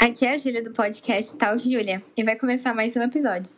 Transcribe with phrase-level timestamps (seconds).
[0.00, 3.52] Aqui é a Júlia do podcast Talk Júlia e vai começar mais um episódio.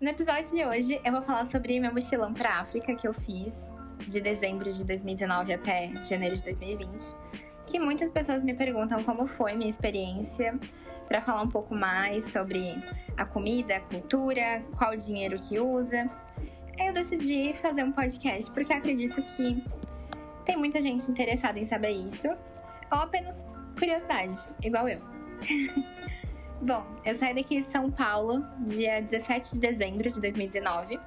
[0.00, 3.68] No episódio de hoje eu vou falar sobre meu mochilão para África que eu fiz
[4.06, 7.16] de dezembro de 2019 até janeiro de 2020,
[7.66, 10.56] que muitas pessoas me perguntam como foi minha experiência,
[11.08, 12.80] para falar um pouco mais sobre
[13.16, 16.08] a comida, a cultura, qual dinheiro que usa
[16.78, 19.62] eu decidi fazer um podcast porque acredito que
[20.44, 22.28] tem muita gente interessada em saber isso,
[22.92, 25.00] ou apenas curiosidade, igual eu.
[26.62, 30.98] Bom, eu saí daqui de São Paulo dia 17 de dezembro de 2019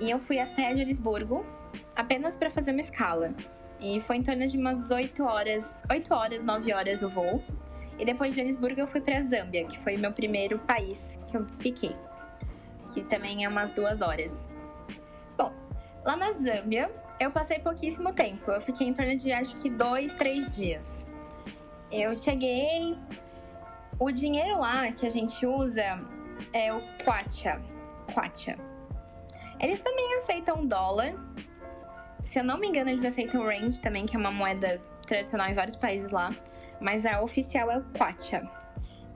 [0.00, 1.44] e eu fui até Joanesburgo
[1.94, 3.34] apenas para fazer uma escala.
[3.80, 7.42] E foi em torno de umas 8 horas, 8 horas, 9 horas o voo.
[7.98, 11.46] E depois de Joanesburgo eu fui para Zâmbia, que foi meu primeiro país que eu
[11.58, 11.94] fiquei,
[12.92, 14.48] que também é umas duas horas.
[16.04, 18.50] Lá na Zâmbia, eu passei pouquíssimo tempo.
[18.50, 21.08] Eu fiquei em torno de acho que dois, três dias.
[21.90, 22.96] Eu cheguei.
[23.98, 26.00] O dinheiro lá que a gente usa
[26.52, 27.60] é o Kwacha.
[28.12, 28.58] Kwacha.
[29.58, 31.14] Eles também aceitam dólar.
[32.22, 35.54] Se eu não me engano, eles aceitam Rand também, que é uma moeda tradicional em
[35.54, 36.34] vários países lá.
[36.80, 38.46] Mas a oficial é o Kwacha.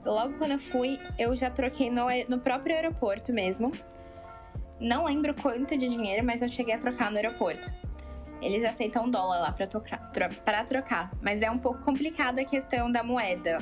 [0.03, 3.71] Logo quando eu fui, eu já troquei no, no próprio aeroporto mesmo.
[4.79, 7.71] Não lembro quanto de dinheiro, mas eu cheguei a trocar no aeroporto.
[8.41, 10.09] Eles aceitam dólar lá para trocar,
[10.65, 13.59] trocar, mas é um pouco complicada a questão da moeda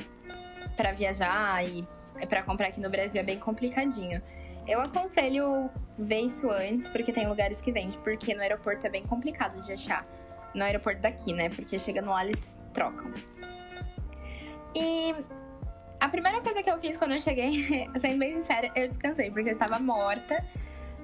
[0.76, 1.84] para viajar e
[2.28, 4.22] para comprar aqui no Brasil é bem complicadinho.
[4.66, 9.04] Eu aconselho ver isso antes, porque tem lugares que vende, porque no aeroporto é bem
[9.04, 10.06] complicado de achar.
[10.54, 11.48] No aeroporto daqui, né?
[11.48, 13.12] Porque chegando lá eles trocam.
[14.74, 15.14] E
[16.00, 19.48] a primeira coisa que eu fiz quando eu cheguei, sendo bem sincera, eu descansei, porque
[19.48, 20.44] eu estava morta.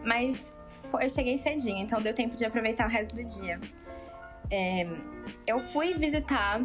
[0.04, 3.60] Mas foi, eu cheguei cedinho, então deu tempo de aproveitar o resto do dia.
[4.50, 4.86] É,
[5.46, 6.60] eu fui visitar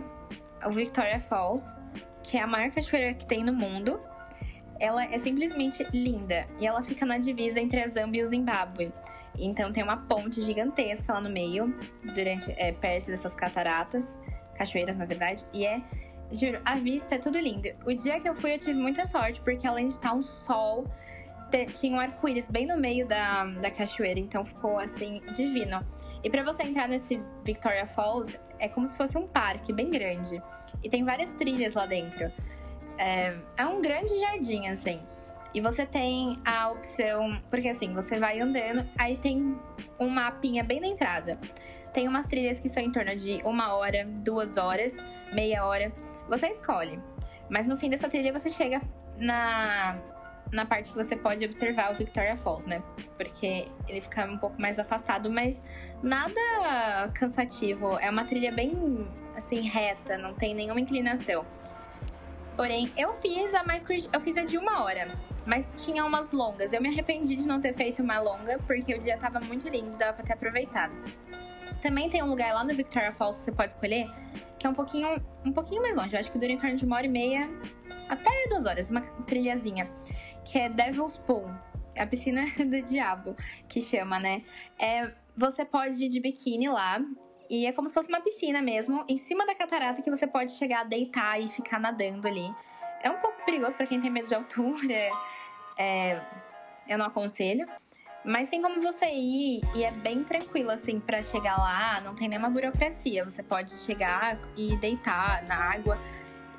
[0.66, 1.82] o Victoria Falls,
[2.24, 4.00] que é a maior cachoeira que tem no mundo.
[4.80, 8.94] Ela é simplesmente linda e ela fica na divisa entre a Zâmbia e o Zimbábue.
[9.38, 11.74] Então tem uma ponte gigantesca lá no meio,
[12.14, 14.20] durante é, perto dessas cataratas,
[14.56, 15.82] cachoeiras na verdade, e é
[16.32, 17.70] Juro, a vista é tudo lindo.
[17.86, 20.86] O dia que eu fui, eu tive muita sorte, porque além de estar um sol
[21.72, 25.86] tinha um arco-íris bem no meio da, da cachoeira, então ficou assim divino.
[26.24, 30.42] E para você entrar nesse Victoria Falls, é como se fosse um parque bem grande.
[30.84, 32.32] E tem várias trilhas lá dentro.
[32.98, 35.00] É, é um grande jardim, assim.
[35.54, 37.42] E você tem a opção.
[37.50, 39.58] Porque assim, você vai andando, aí tem
[40.00, 41.40] um mapinha bem na entrada.
[41.94, 44.98] Tem umas trilhas que são em torno de uma hora, duas horas,
[45.34, 45.92] meia hora.
[46.28, 47.00] Você escolhe.
[47.50, 48.80] Mas no fim dessa trilha você chega
[49.18, 49.98] na,
[50.52, 52.82] na parte que você pode observar o Victoria Falls, né?
[53.18, 55.62] Porque ele fica um pouco mais afastado, mas
[56.02, 57.98] nada cansativo.
[58.00, 61.46] É uma trilha bem assim reta, não tem nenhuma inclinação.
[62.56, 66.32] Porém, eu fiz a mais curta, eu fiz a de uma hora, mas tinha umas
[66.32, 66.74] longas.
[66.74, 69.98] Eu me arrependi de não ter feito uma longa, porque o dia tava muito lindo,
[69.98, 70.94] dava pra ter aproveitado.
[71.82, 74.12] Também tem um lugar lá no Victoria Falls que você pode escolher,
[74.58, 75.08] que é um pouquinho,
[75.46, 76.14] um pouquinho mais longe.
[76.14, 77.50] Eu acho que dura em torno de uma hora e meia,
[78.10, 79.90] até duas horas, uma trilhazinha
[80.44, 81.50] que é Devil's Pool.
[81.98, 83.36] A piscina do diabo,
[83.68, 84.44] que chama, né?
[84.80, 87.00] É, você pode ir de biquíni lá.
[87.50, 90.52] E é como se fosse uma piscina mesmo, em cima da catarata, que você pode
[90.52, 92.54] chegar a deitar e ficar nadando ali.
[93.02, 95.10] É um pouco perigoso para quem tem medo de altura.
[95.78, 96.22] É,
[96.88, 97.68] eu não aconselho.
[98.24, 102.28] Mas tem como você ir e é bem tranquilo, assim, para chegar lá, não tem
[102.28, 103.24] nenhuma burocracia.
[103.24, 105.98] Você pode chegar e deitar na água.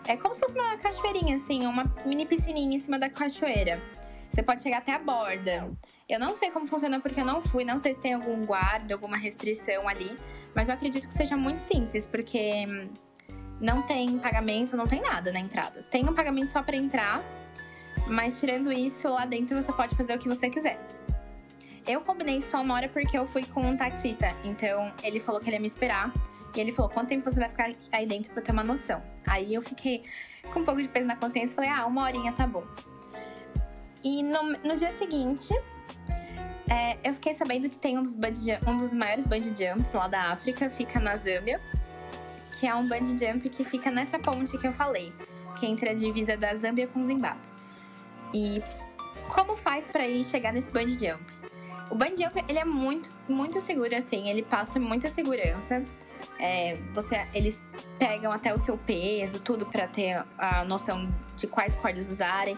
[0.07, 3.81] É como se fosse uma cachoeirinha, assim, uma mini piscininha em cima da cachoeira.
[4.29, 5.71] Você pode chegar até a borda.
[6.09, 8.95] Eu não sei como funciona porque eu não fui, não sei se tem algum guarda,
[8.95, 10.17] alguma restrição ali,
[10.55, 12.67] mas eu acredito que seja muito simples, porque
[13.61, 15.83] não tem pagamento, não tem nada na entrada.
[15.91, 17.23] Tem um pagamento só para entrar,
[18.09, 20.81] mas tirando isso, lá dentro você pode fazer o que você quiser.
[21.87, 25.49] Eu combinei só uma hora porque eu fui com um taxista, então ele falou que
[25.49, 26.13] ele ia me esperar.
[26.55, 29.03] E ele falou: quanto tempo você vai ficar aí dentro pra ter uma noção?
[29.27, 30.05] Aí eu fiquei
[30.53, 32.65] com um pouco de peso na consciência e falei: ah, uma horinha tá bom.
[34.03, 35.53] E no, no dia seguinte,
[36.71, 38.17] é, eu fiquei sabendo que tem um dos,
[38.67, 41.61] um dos maiores bungee jumps lá da África, fica na Zâmbia,
[42.59, 45.13] que é um bungee jump que fica nessa ponte que eu falei,
[45.59, 47.41] que é entre a divisa da Zâmbia com o Zimbábue.
[48.33, 48.63] E
[49.29, 51.23] como faz para ir chegar nesse bungee jump?
[51.91, 55.85] O bungee jump ele é muito, muito seguro assim, ele passa muita segurança.
[56.41, 57.63] É, você, eles
[57.99, 62.57] pegam até o seu peso, tudo para ter a noção de quais cordas usarem.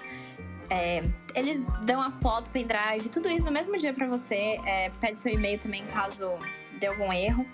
[0.70, 4.60] É, eles dão a foto, pendrive, tudo isso no mesmo dia para você.
[4.64, 6.38] É, pede seu e-mail também caso
[6.78, 7.44] dê algum erro.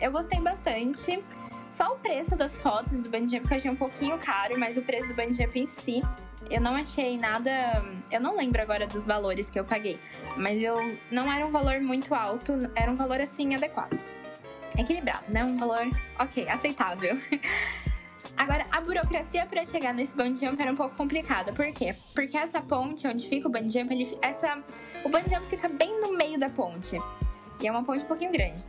[0.00, 1.22] Eu gostei bastante.
[1.68, 4.82] Só o preço das fotos do Bandjump que eu achei um pouquinho caro, mas o
[4.82, 6.02] preço do Bandjump em si,
[6.50, 7.50] eu não achei nada.
[8.10, 10.00] Eu não lembro agora dos valores que eu paguei,
[10.36, 14.09] mas eu não era um valor muito alto, era um valor assim adequado.
[14.80, 15.44] Equilibrado, né?
[15.44, 17.18] Um valor ok, aceitável.
[18.36, 21.52] Agora, a burocracia para chegar nesse bungee jump era um pouco complicada.
[21.52, 21.94] Por quê?
[22.14, 24.62] Porque essa ponte onde fica o bungee jump, ele, essa,
[25.04, 26.98] o bungee jump fica bem no meio da ponte.
[27.60, 28.64] E é uma ponte um pouquinho grande.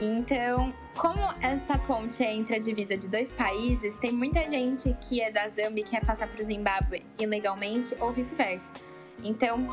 [0.00, 5.20] Então, como essa ponte é entre a divisa de dois países, tem muita gente que
[5.20, 8.72] é da Zâmbia e quer passar para o Zimbábue ilegalmente ou vice-versa.
[9.22, 9.68] Então,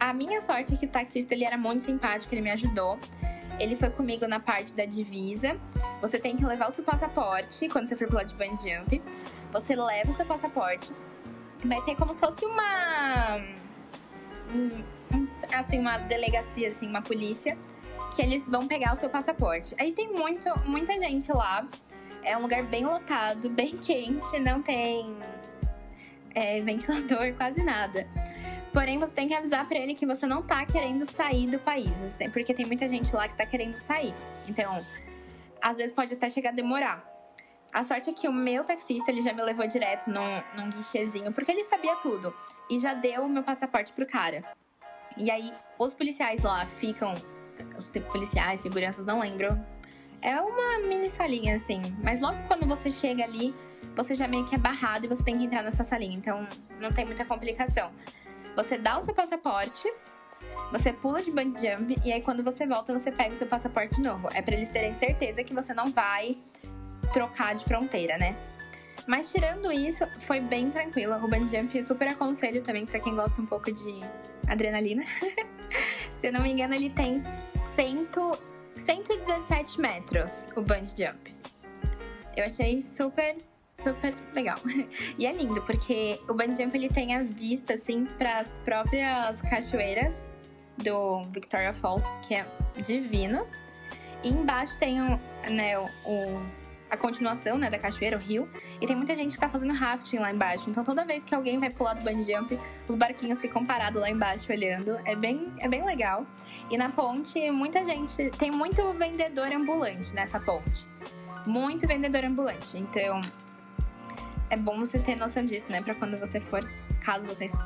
[0.00, 2.98] a minha sorte é que o taxista ele era muito simpático, ele me ajudou.
[3.58, 5.58] Ele foi comigo na parte da divisa.
[6.00, 9.02] Você tem que levar o seu passaporte quando você for pular de bungee jump.
[9.52, 10.92] Você leva o seu passaporte.
[11.64, 13.36] Vai ter como se fosse uma.
[14.52, 14.84] Um,
[15.52, 17.56] assim, uma delegacia, assim, uma polícia.
[18.14, 19.74] Que eles vão pegar o seu passaporte.
[19.78, 21.66] Aí tem muito, muita gente lá.
[22.22, 25.14] É um lugar bem lotado, bem quente, não tem
[26.34, 28.06] é, ventilador, quase nada.
[28.74, 32.18] Porém, você tem que avisar para ele que você não tá querendo sair do país,
[32.32, 34.12] porque tem muita gente lá que tá querendo sair.
[34.48, 34.84] Então,
[35.62, 37.08] às vezes pode até chegar a demorar.
[37.72, 41.32] A sorte é que o meu taxista, ele já me levou direto num, num guichezinho,
[41.32, 42.34] porque ele sabia tudo.
[42.68, 44.42] E já deu o meu passaporte pro cara.
[45.16, 47.14] E aí, os policiais lá ficam...
[47.78, 49.56] Os policiais, seguranças, não lembro.
[50.20, 51.80] É uma mini salinha, assim.
[52.02, 53.54] Mas logo quando você chega ali,
[53.94, 56.16] você já meio que é barrado e você tem que entrar nessa salinha.
[56.16, 56.46] Então,
[56.80, 57.92] não tem muita complicação.
[58.56, 59.92] Você dá o seu passaporte,
[60.70, 63.96] você pula de bungee jump e aí quando você volta você pega o seu passaporte
[63.96, 64.28] de novo.
[64.32, 66.36] É para eles terem certeza que você não vai
[67.12, 68.36] trocar de fronteira, né?
[69.06, 71.14] Mas tirando isso, foi bem tranquilo.
[71.16, 74.00] O bungee jump super aconselho também para quem gosta um pouco de
[74.48, 75.04] adrenalina.
[76.14, 78.38] Se eu não me engano, ele tem cento,
[78.76, 81.34] 117 metros o bungee jump.
[82.36, 83.36] Eu achei super
[83.74, 84.58] super legal.
[85.18, 89.42] E é lindo, porque o bungee jump ele tem a vista, assim, para as próprias
[89.42, 90.32] cachoeiras
[90.78, 92.46] do Victoria Falls, que é
[92.78, 93.46] divino.
[94.22, 96.42] E embaixo tem o, né, o,
[96.90, 98.48] a continuação né, da cachoeira, o rio.
[98.80, 100.70] E tem muita gente que tá fazendo rafting lá embaixo.
[100.70, 104.08] Então toda vez que alguém vai pular do bungee jump, os barquinhos ficam parados lá
[104.08, 104.98] embaixo olhando.
[105.04, 106.26] É bem, é bem legal.
[106.70, 108.30] E na ponte, muita gente.
[108.30, 110.86] Tem muito vendedor ambulante nessa ponte.
[111.46, 112.78] Muito vendedor ambulante.
[112.78, 113.20] Então,
[114.54, 115.82] é bom você ter noção disso, né?
[115.82, 116.64] Pra quando você for,
[117.00, 117.58] caso vocês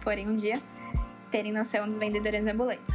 [0.00, 0.58] forem um dia,
[1.30, 2.94] terem noção dos vendedores ambulantes.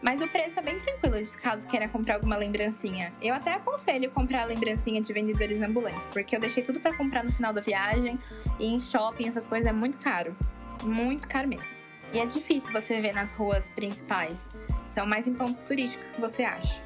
[0.00, 3.12] Mas o preço é bem tranquilo, caso queira comprar alguma lembrancinha.
[3.20, 7.32] Eu até aconselho comprar lembrancinha de vendedores ambulantes, porque eu deixei tudo para comprar no
[7.32, 8.16] final da viagem
[8.60, 10.36] e em shopping, essas coisas é muito caro.
[10.84, 11.72] Muito caro mesmo.
[12.12, 14.50] E é difícil você ver nas ruas principais.
[14.86, 16.80] São mais em pontos turísticos que você acha.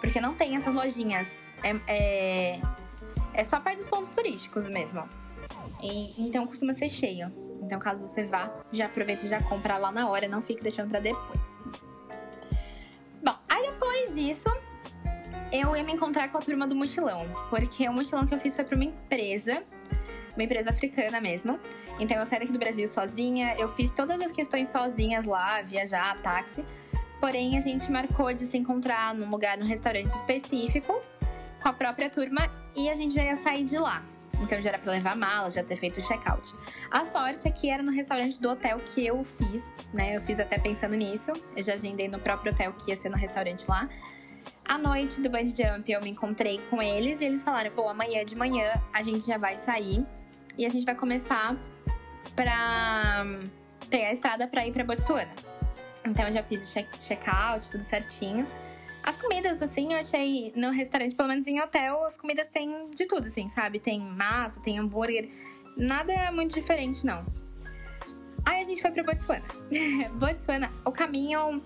[0.00, 1.48] Porque não tem essas lojinhas.
[1.64, 2.60] É, é,
[3.34, 5.08] é só perto dos pontos turísticos mesmo.
[5.82, 7.32] E, então costuma ser cheio.
[7.62, 10.90] Então, caso você vá, já aproveita e já compra lá na hora, não fique deixando
[10.90, 11.54] para depois.
[13.22, 14.48] Bom, aí depois disso,
[15.52, 18.56] eu ia me encontrar com a turma do mochilão, porque o mochilão que eu fiz
[18.56, 19.62] foi para uma empresa,
[20.34, 21.60] uma empresa africana mesmo.
[21.98, 26.20] Então eu saí daqui do Brasil sozinha, eu fiz todas as questões sozinhas lá, viajar,
[26.22, 26.64] táxi.
[27.20, 31.02] Porém, a gente marcou de se encontrar num lugar, num restaurante específico,
[31.60, 34.02] com a própria turma e a gente já ia sair de lá.
[34.40, 36.54] Então já era pra levar mala, já ter feito o check-out.
[36.90, 40.16] A sorte é que era no restaurante do hotel que eu fiz, né?
[40.16, 41.32] Eu fiz até pensando nisso.
[41.54, 43.88] Eu já agendei no próprio hotel que ia ser no restaurante lá.
[44.64, 48.24] À noite do bungee jump eu me encontrei com eles e eles falaram: pô, amanhã
[48.24, 50.06] de manhã a gente já vai sair
[50.56, 51.56] e a gente vai começar
[52.34, 53.26] pra
[53.90, 55.30] pegar a estrada pra ir pra Botsuana.
[56.06, 58.46] Então eu já fiz o check-out, tudo certinho.
[59.02, 63.06] As comidas, assim, eu achei no restaurante, pelo menos em hotel, as comidas têm de
[63.06, 63.78] tudo, assim, sabe?
[63.78, 65.30] Tem massa, tem hambúrguer,
[65.76, 67.24] nada muito diferente, não.
[68.44, 69.44] Aí a gente foi pra Botsuana.
[70.14, 71.62] Botsuana, o caminho.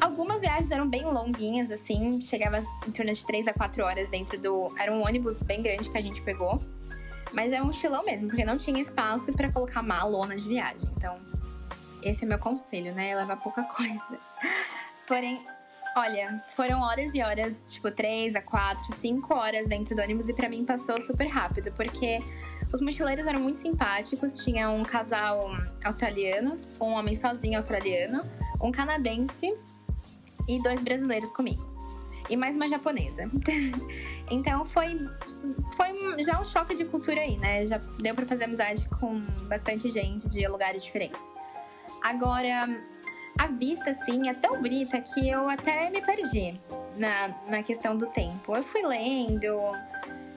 [0.00, 4.38] Algumas viagens eram bem longuinhas, assim, chegava em torno de 3 a 4 horas dentro
[4.38, 4.72] do.
[4.78, 6.62] Era um ônibus bem grande que a gente pegou.
[7.32, 10.90] Mas é um estilão mesmo, porque não tinha espaço para colocar malona de viagem.
[10.96, 11.18] Então,
[12.02, 13.14] esse é o meu conselho, né?
[13.14, 14.18] Levar pouca coisa.
[15.06, 15.44] Porém,
[15.96, 20.32] Olha, foram horas e horas, tipo, três a quatro, cinco horas dentro do ônibus e
[20.32, 22.22] para mim passou super rápido, porque
[22.72, 24.38] os mochileiros eram muito simpáticos.
[24.44, 25.50] Tinha um casal
[25.84, 28.22] australiano, um homem sozinho australiano,
[28.62, 29.52] um canadense
[30.48, 31.68] e dois brasileiros comigo.
[32.28, 33.28] e mais uma japonesa.
[34.30, 34.96] então foi,
[35.76, 37.66] foi já um choque de cultura aí, né?
[37.66, 41.34] Já deu para fazer amizade com bastante gente de lugares diferentes.
[42.00, 42.68] Agora,
[43.38, 46.60] a vista, assim, é tão bonita que eu até me perdi
[46.96, 48.54] na, na questão do tempo.
[48.54, 49.46] Eu fui lendo.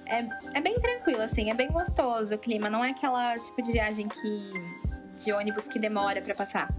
[0.05, 2.69] É, é bem tranquilo, assim, é bem gostoso o clima.
[2.69, 4.53] Não é aquela tipo de viagem que.
[5.15, 6.69] de ônibus que demora para passar.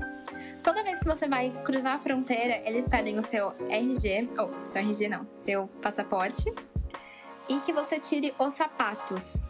[0.63, 4.67] Toda vez que você vai cruzar a fronteira, eles pedem o seu RG, ou oh,
[4.67, 6.51] seu RG não, seu passaporte,
[7.49, 9.45] e que você tire os sapatos.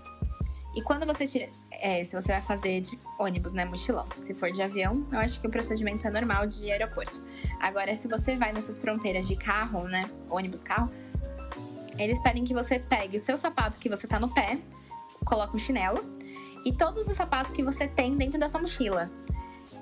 [0.74, 4.06] E quando você tira, é, se você vai fazer de ônibus, né, mochilão.
[4.18, 7.22] Se for de avião, eu acho que o procedimento é normal de aeroporto.
[7.60, 10.90] Agora, se você vai nessas fronteiras de carro, né, ônibus, carro,
[11.96, 14.58] eles pedem que você pegue o seu sapato que você tá no pé,
[15.24, 16.04] coloque um chinelo
[16.64, 19.10] e todos os sapatos que você tem dentro da sua mochila.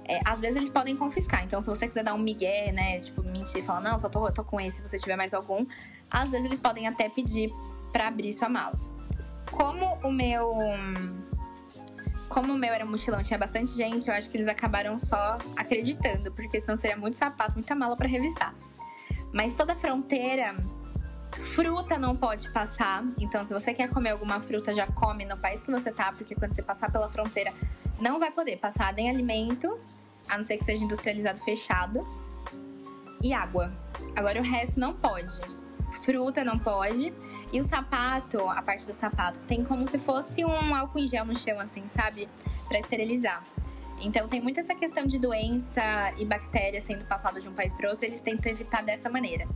[0.05, 1.45] É, às vezes eles podem confiscar.
[1.45, 2.99] Então, se você quiser dar um migué, né?
[2.99, 5.65] Tipo, mentir, falar, não, só tô, tô com esse, se você tiver mais algum.
[6.11, 7.53] Às vezes eles podem até pedir
[7.93, 8.79] para abrir sua mala.
[9.53, 10.53] Como o meu.
[12.29, 16.33] Como o meu era mochilão, tinha bastante gente, eu acho que eles acabaram só acreditando,
[16.33, 18.55] porque senão seria muito sapato, muita mala para revistar.
[19.33, 20.57] Mas toda fronteira
[21.37, 23.05] Fruta não pode passar.
[23.19, 26.35] Então, se você quer comer alguma fruta, já come no país que você tá, porque
[26.35, 27.53] quando você passar pela fronteira,
[28.01, 29.79] não vai poder passar nem alimento,
[30.29, 32.07] a não ser que seja industrializado fechado,
[33.23, 33.73] e água.
[34.15, 35.41] Agora o resto não pode.
[35.93, 37.13] Fruta não pode.
[37.53, 41.25] E o sapato, a parte do sapato, tem como se fosse um álcool em gel
[41.25, 42.29] no chão, assim, sabe?
[42.69, 43.45] Para esterilizar.
[44.01, 45.83] Então tem muita essa questão de doença
[46.19, 49.47] e bactéria sendo passada de um país para outro, eles tentam evitar dessa maneira.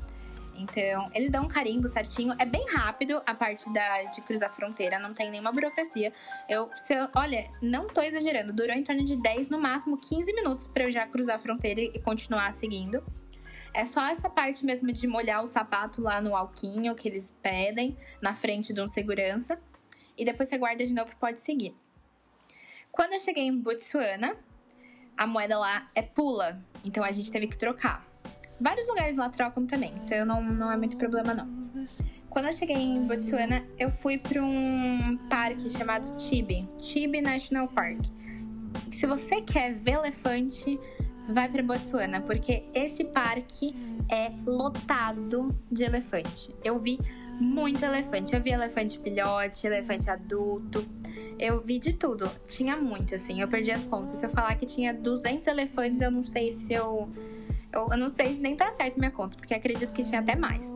[0.58, 2.34] Então, eles dão um carimbo certinho.
[2.38, 6.12] É bem rápido a parte da, de cruzar a fronteira, não tem nenhuma burocracia.
[6.48, 10.66] Eu, eu, olha, não tô exagerando, durou em torno de 10, no máximo 15 minutos
[10.66, 13.02] para eu já cruzar a fronteira e continuar seguindo.
[13.76, 17.94] É só essa parte mesmo de molhar o sapato lá no alquinho que eles pedem,
[18.22, 19.60] na frente de um segurança.
[20.16, 21.76] E depois você guarda de novo e pode seguir.
[22.90, 24.34] Quando eu cheguei em Botsuana,
[25.14, 28.02] a moeda lá é pula, então a gente teve que trocar.
[28.58, 31.46] Vários lugares lá trocam também, então não, não é muito problema não.
[32.30, 38.06] Quando eu cheguei em Botsuana, eu fui para um parque chamado Chibi, Chibi National Park.
[38.90, 40.80] Se você quer ver elefante,
[41.28, 43.74] vai para Botsuana, porque esse parque
[44.10, 46.54] é lotado de elefante.
[46.64, 46.98] Eu vi
[47.40, 48.34] muito elefante.
[48.34, 50.86] Eu vi elefante filhote, elefante adulto.
[51.38, 52.30] Eu vi de tudo.
[52.48, 53.40] Tinha muito, assim.
[53.40, 54.18] Eu perdi as contas.
[54.18, 57.10] Se eu falar que tinha 200 elefantes, eu não sei se eu
[57.72, 60.74] eu, não sei se nem tá certo minha conta, porque acredito que tinha até mais.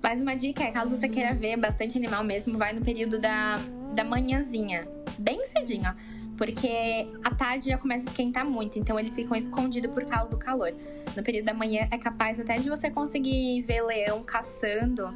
[0.00, 3.58] Mas uma dica é, caso você queira ver bastante animal mesmo, vai no período da,
[3.92, 4.86] da manhãzinha,
[5.18, 5.94] bem cedinho,
[6.38, 10.38] porque a tarde já começa a esquentar muito, então eles ficam escondidos por causa do
[10.38, 10.72] calor.
[11.16, 15.12] No período da manhã é capaz até de você conseguir ver leão caçando,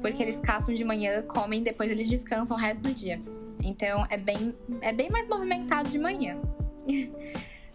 [0.00, 3.22] porque eles caçam de manhã, comem, depois eles descansam o resto do dia.
[3.62, 6.36] Então é bem, é bem mais movimentado de manhã.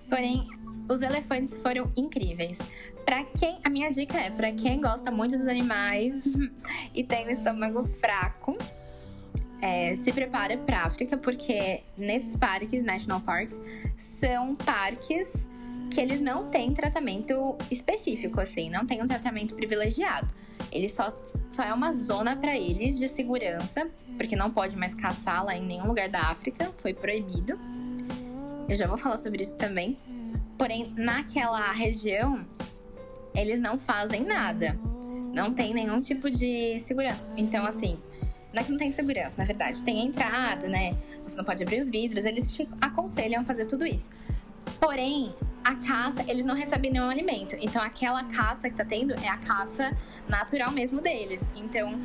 [0.10, 0.46] Porém,
[0.90, 2.60] os elefantes foram incríveis.
[3.06, 6.24] Para quem, a minha dica é para quem gosta muito dos animais
[6.94, 8.58] e tem o estômago fraco,
[9.62, 13.62] é, se prepara para África, porque nesses parques, National Parks,
[13.96, 15.50] são parques
[15.92, 20.34] que eles não têm tratamento específico, assim, não tem um tratamento privilegiado.
[20.72, 21.14] Ele só,
[21.50, 25.62] só é uma zona para eles de segurança, porque não pode mais caçar lá em
[25.62, 27.60] nenhum lugar da África, foi proibido.
[28.70, 29.98] Eu já vou falar sobre isso também.
[30.58, 32.46] Porém, naquela região,
[33.36, 34.80] eles não fazem nada.
[35.34, 37.22] Não tem nenhum tipo de segurança.
[37.36, 38.00] Então, assim,
[38.54, 39.84] não é que não tem segurança, na verdade.
[39.84, 40.98] Tem entrada, né?
[41.24, 42.26] Você não pode abrir os vidros.
[42.26, 44.10] Eles te aconselham a fazer tudo isso.
[44.80, 47.56] Porém, a caça, eles não recebem nenhum alimento.
[47.62, 49.96] Então, aquela caça que tá tendo é a caça
[50.28, 51.48] natural mesmo deles.
[51.56, 52.00] Então,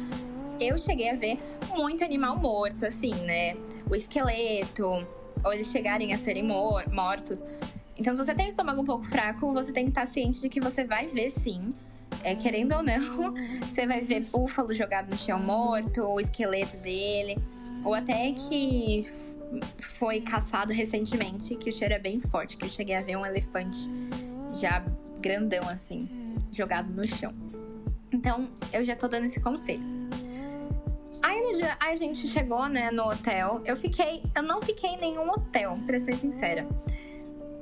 [0.60, 1.38] eu cheguei a ver
[1.76, 3.54] muito animal morto, assim, né?
[3.90, 4.86] O esqueleto,
[5.44, 7.44] ou eles chegarem a serem mor mortos.
[7.96, 10.48] Então, se você tem o estômago um pouco fraco, você tem que estar ciente de
[10.48, 11.74] que você vai ver sim.
[12.26, 13.32] É, querendo ou não,
[13.68, 17.38] você vai ver búfalo jogado no chão morto, o esqueleto dele,
[17.84, 19.02] ou até que
[19.78, 23.24] foi caçado recentemente, que o cheiro é bem forte, que eu cheguei a ver um
[23.24, 23.88] elefante
[24.52, 24.84] já
[25.20, 26.08] grandão assim,
[26.50, 27.32] jogado no chão.
[28.10, 29.84] Então, eu já tô dando esse conselho.
[31.22, 33.62] Aí no dia, a gente chegou, né, no hotel.
[33.64, 36.66] Eu fiquei, eu não fiquei em nenhum hotel, pra ser sincera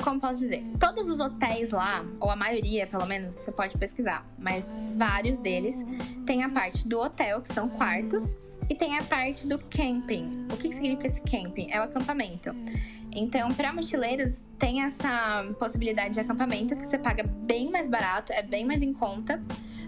[0.04, 0.62] como posso dizer?
[0.78, 5.82] Todos os hotéis lá, ou a maioria pelo menos, você pode pesquisar, mas vários deles
[6.26, 8.36] têm a parte do hotel, que são quartos,
[8.68, 10.46] e tem a parte do camping.
[10.52, 11.68] O que, que significa esse camping?
[11.70, 12.54] É o acampamento.
[13.10, 18.42] Então, para mochileiros, tem essa possibilidade de acampamento que você paga bem mais barato, é
[18.42, 19.42] bem mais em conta.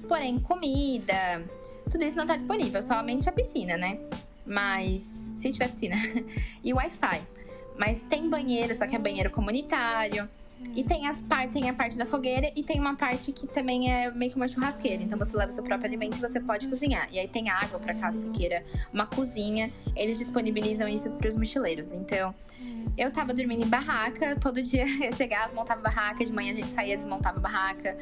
[0.08, 1.44] Porém, comida,
[1.90, 3.98] tudo isso não está disponível, somente a piscina, né?
[4.46, 5.96] Mas, se tiver piscina.
[6.64, 7.35] e Wi-Fi.
[7.78, 10.28] Mas tem banheiro, só que é banheiro comunitário.
[10.74, 14.10] E tem, as, tem a parte da fogueira e tem uma parte que também é
[14.10, 15.02] meio que uma churrasqueira.
[15.02, 17.08] Então você leva o seu próprio alimento e você pode cozinhar.
[17.12, 19.70] E aí tem água para caso você queira uma cozinha.
[19.94, 21.92] Eles disponibilizam isso para os mochileiros.
[21.92, 22.34] Então
[22.96, 24.34] eu tava dormindo em barraca.
[24.36, 26.24] Todo dia eu chegava, montava barraca.
[26.24, 27.96] De manhã a gente saía, desmontava barraca.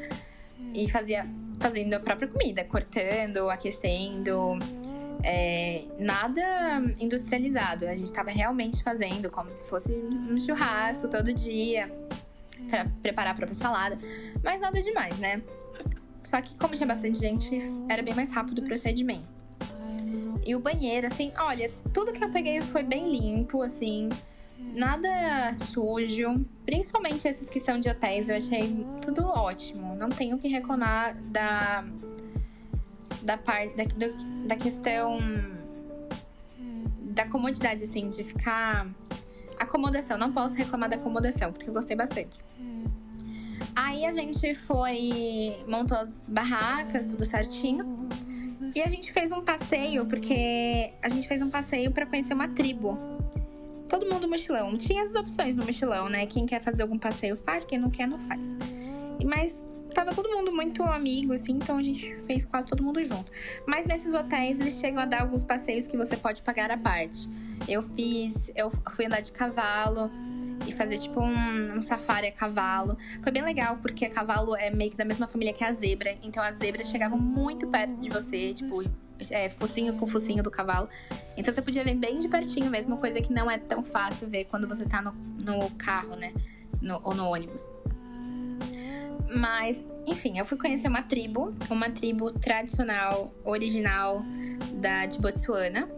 [0.73, 1.27] E fazia
[1.59, 4.57] fazendo a própria comida, cortando, aquecendo.
[5.27, 7.85] É, nada industrializado.
[7.87, 11.91] A gente estava realmente fazendo como se fosse um churrasco todo dia
[12.69, 13.97] para preparar a própria salada.
[14.43, 15.41] Mas nada demais, né?
[16.23, 19.35] Só que, como tinha bastante gente, era bem mais rápido o procedimento.
[20.45, 24.09] E o banheiro, assim, olha, tudo que eu peguei foi bem limpo, assim,
[24.59, 26.45] nada sujo.
[26.65, 29.95] Principalmente esses que são de hotéis, eu achei tudo ótimo.
[29.95, 31.83] Não tenho que reclamar da.
[33.25, 33.75] Da parte.
[33.75, 33.83] Da,
[34.47, 35.19] da questão.
[37.01, 38.87] da comodidade, assim, de ficar.
[39.59, 42.43] Acomodação, não posso reclamar da acomodação, porque eu gostei bastante.
[43.75, 48.07] Aí a gente foi, montou as barracas, tudo certinho.
[48.73, 52.47] E a gente fez um passeio, porque a gente fez um passeio para conhecer uma
[52.47, 52.97] tribo.
[53.87, 54.77] Todo mundo mochilão.
[54.77, 56.25] Tinha as opções no mochilão, né?
[56.25, 58.41] Quem quer fazer algum passeio faz, quem não quer não faz.
[59.23, 63.31] Mas tava todo mundo muito amigo, assim, então a gente fez quase todo mundo junto.
[63.65, 67.29] Mas nesses hotéis eles chegam a dar alguns passeios que você pode pagar à parte.
[67.65, 70.11] Eu fiz, eu fui andar de cavalo
[70.67, 72.97] e fazer tipo um, um, safari a cavalo.
[73.23, 76.17] Foi bem legal, porque a cavalo é meio que da mesma família que a zebra.
[76.21, 78.83] Então as zebras chegavam muito perto de você, tipo,
[79.31, 80.89] é, focinho com focinho do cavalo.
[81.37, 84.43] Então você podia ver bem de pertinho mesmo, coisa que não é tão fácil ver
[84.45, 86.33] quando você tá no, no carro, né?
[86.81, 87.71] No, ou no ônibus.
[89.33, 94.23] Mas, enfim, eu fui conhecer uma tribo, uma tribo tradicional, original
[94.79, 95.89] da de Botsuana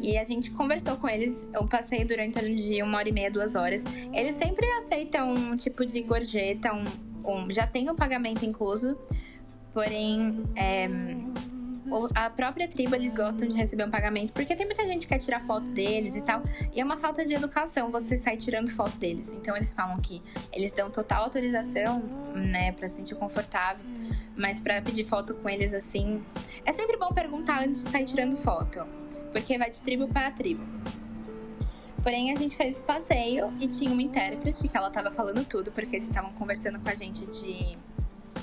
[0.00, 1.48] e a gente conversou com eles.
[1.52, 3.84] Eu passei durante o dia uma hora e meia, duas horas.
[4.12, 6.84] Eles sempre aceitam um tipo de gorjeta, um,
[7.24, 8.98] um já tem o pagamento incluso.
[9.72, 10.88] Porém, é,
[12.14, 15.18] a própria tribo eles gostam de receber um pagamento, porque tem muita gente que quer
[15.18, 16.42] tirar foto deles e tal.
[16.72, 19.28] E é uma falta de educação você sair tirando foto deles.
[19.32, 20.22] Então eles falam que
[20.52, 22.02] eles dão total autorização,
[22.34, 23.84] né, para se sentir confortável.
[24.36, 26.22] Mas para pedir foto com eles assim,
[26.64, 29.00] é sempre bom perguntar antes de sair tirando foto
[29.30, 30.62] porque vai de tribo para tribo.
[32.02, 35.70] Porém, a gente fez esse passeio e tinha uma intérprete que ela estava falando tudo,
[35.70, 37.76] porque eles estavam conversando com a gente de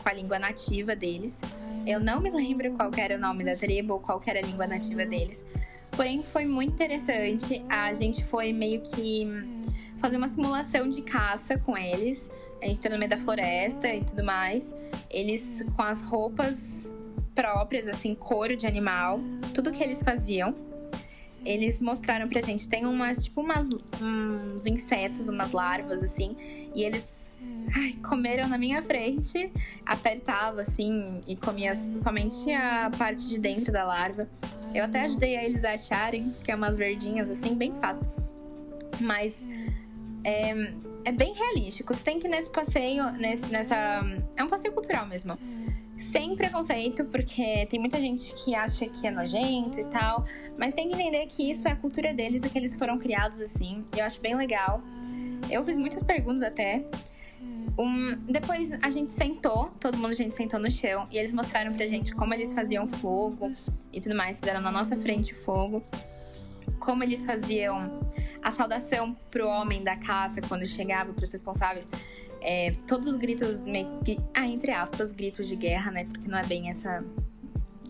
[0.03, 1.39] com a língua nativa deles.
[1.87, 4.67] Eu não me lembro qual era o nome da tribo ou qual era a língua
[4.67, 5.45] nativa deles.
[5.91, 7.63] Porém, foi muito interessante.
[7.69, 9.25] A gente foi meio que
[9.97, 12.29] fazer uma simulação de caça com eles.
[12.61, 14.75] A gente tá no meio da floresta e tudo mais.
[15.09, 16.93] Eles com as roupas
[17.33, 19.21] próprias, assim, couro de animal,
[19.53, 20.53] tudo que eles faziam
[21.45, 23.69] eles mostraram pra gente, tem umas, tipo, umas,
[24.01, 26.35] uns insetos, umas larvas, assim,
[26.75, 27.33] e eles
[27.75, 29.51] ai, comeram na minha frente,
[29.85, 34.29] apertava, assim, e comia somente a parte de dentro da larva.
[34.73, 38.05] Eu até ajudei a eles a acharem, que é umas verdinhas, assim, bem fácil.
[38.99, 39.49] Mas
[40.23, 40.51] é,
[41.05, 41.93] é bem realístico.
[41.93, 43.75] Você tem que nesse passeio, nesse, nessa.
[44.35, 45.37] É um passeio cultural mesmo
[45.97, 50.23] sem preconceito, porque tem muita gente que acha que é nojento e tal,
[50.57, 53.41] mas tem que entender que isso é a cultura deles e que eles foram criados
[53.41, 53.83] assim.
[53.95, 54.81] Eu acho bem legal.
[55.49, 56.85] Eu fiz muitas perguntas até.
[57.77, 61.73] Um, depois a gente sentou, todo mundo a gente sentou no chão e eles mostraram
[61.73, 63.51] pra gente como eles faziam fogo
[63.93, 65.83] e tudo mais, fizeram na nossa frente o fogo.
[66.79, 67.99] Como eles faziam
[68.41, 71.87] a saudação pro homem da caça quando chegava, pros responsáveis
[72.41, 73.65] é, todos os gritos,
[74.33, 76.05] ah, entre aspas, gritos de guerra, né?
[76.05, 77.03] Porque não é bem essa,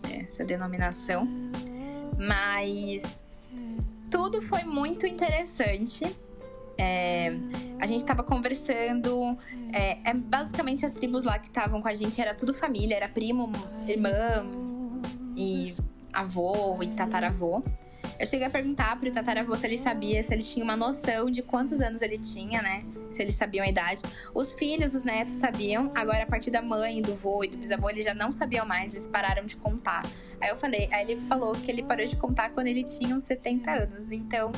[0.02, 1.28] essa denominação.
[2.18, 3.26] Mas
[4.10, 6.04] tudo foi muito interessante.
[6.78, 7.32] É,
[7.80, 9.36] a gente estava conversando.
[9.72, 13.08] É, é, basicamente as tribos lá que estavam com a gente era tudo família, era
[13.08, 13.50] primo,
[13.86, 14.46] irmã
[15.36, 15.74] e
[16.12, 17.62] avô e tataravô.
[18.18, 21.42] Eu cheguei a perguntar pro tataravô se ele sabia, se ele tinha uma noção de
[21.42, 22.84] quantos anos ele tinha, né?
[23.10, 24.02] Se eles sabiam a idade.
[24.34, 25.92] Os filhos, os netos sabiam.
[25.94, 28.92] Agora, a partir da mãe, do vô e do bisavô, eles já não sabiam mais.
[28.92, 30.04] Eles pararam de contar.
[30.40, 33.24] Aí eu falei, aí ele falou que ele parou de contar quando ele tinha uns
[33.24, 34.10] 70 anos.
[34.10, 34.50] Então,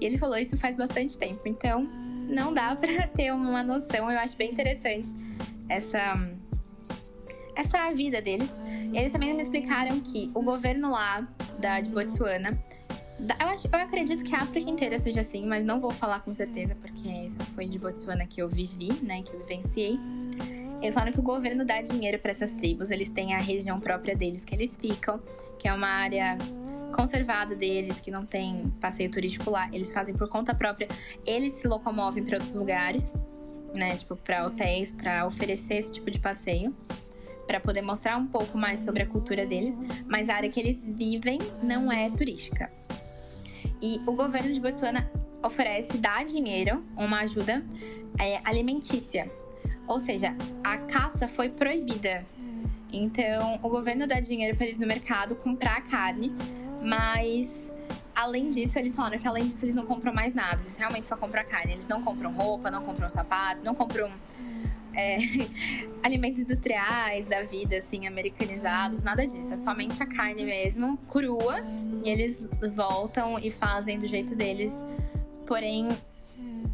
[0.00, 1.42] e ele falou isso faz bastante tempo.
[1.46, 1.84] Então,
[2.28, 4.10] não dá para ter uma noção.
[4.10, 5.10] Eu acho bem interessante
[5.68, 6.16] essa
[7.56, 8.60] essa vida deles.
[8.92, 11.26] Eles também me explicaram que o governo lá
[11.58, 12.58] da de Botsuana
[13.40, 16.32] eu, acho, eu acredito que a África inteira seja assim, mas não vou falar com
[16.32, 19.22] certeza, porque isso foi de Botsuana que eu vivi, né?
[19.22, 19.98] Que eu vivenciei.
[20.82, 24.14] Eles falaram que o governo dá dinheiro para essas tribos, eles têm a região própria
[24.14, 25.20] deles que eles ficam,
[25.58, 26.36] que é uma área
[26.94, 29.68] conservada deles, que não tem passeio turístico lá.
[29.72, 30.86] Eles fazem por conta própria.
[31.24, 33.14] Eles se locomovem para outros lugares,
[33.74, 33.96] né?
[33.96, 36.74] Tipo, para hotéis, para oferecer esse tipo de passeio
[37.46, 40.88] para poder mostrar um pouco mais sobre a cultura deles, mas a área que eles
[40.88, 42.70] vivem não é turística.
[43.80, 45.10] E o governo de Botsuana
[45.42, 47.64] oferece, dá dinheiro, uma ajuda
[48.18, 49.30] é, alimentícia.
[49.86, 52.24] Ou seja, a caça foi proibida.
[52.90, 56.34] Então, o governo dá dinheiro para eles no mercado comprar carne,
[56.82, 57.74] mas
[58.14, 60.62] além disso, eles falaram que além disso eles não compram mais nada.
[60.62, 61.72] Eles realmente só compram carne.
[61.72, 64.10] Eles não compram roupa, não compram sapato, não compram
[64.94, 65.18] é,
[66.02, 69.52] alimentos industriais da vida, assim, americanizados, nada disso.
[69.52, 71.56] É somente a carne mesmo, crua.
[72.04, 74.82] E eles voltam e fazem do jeito deles.
[75.46, 75.96] Porém,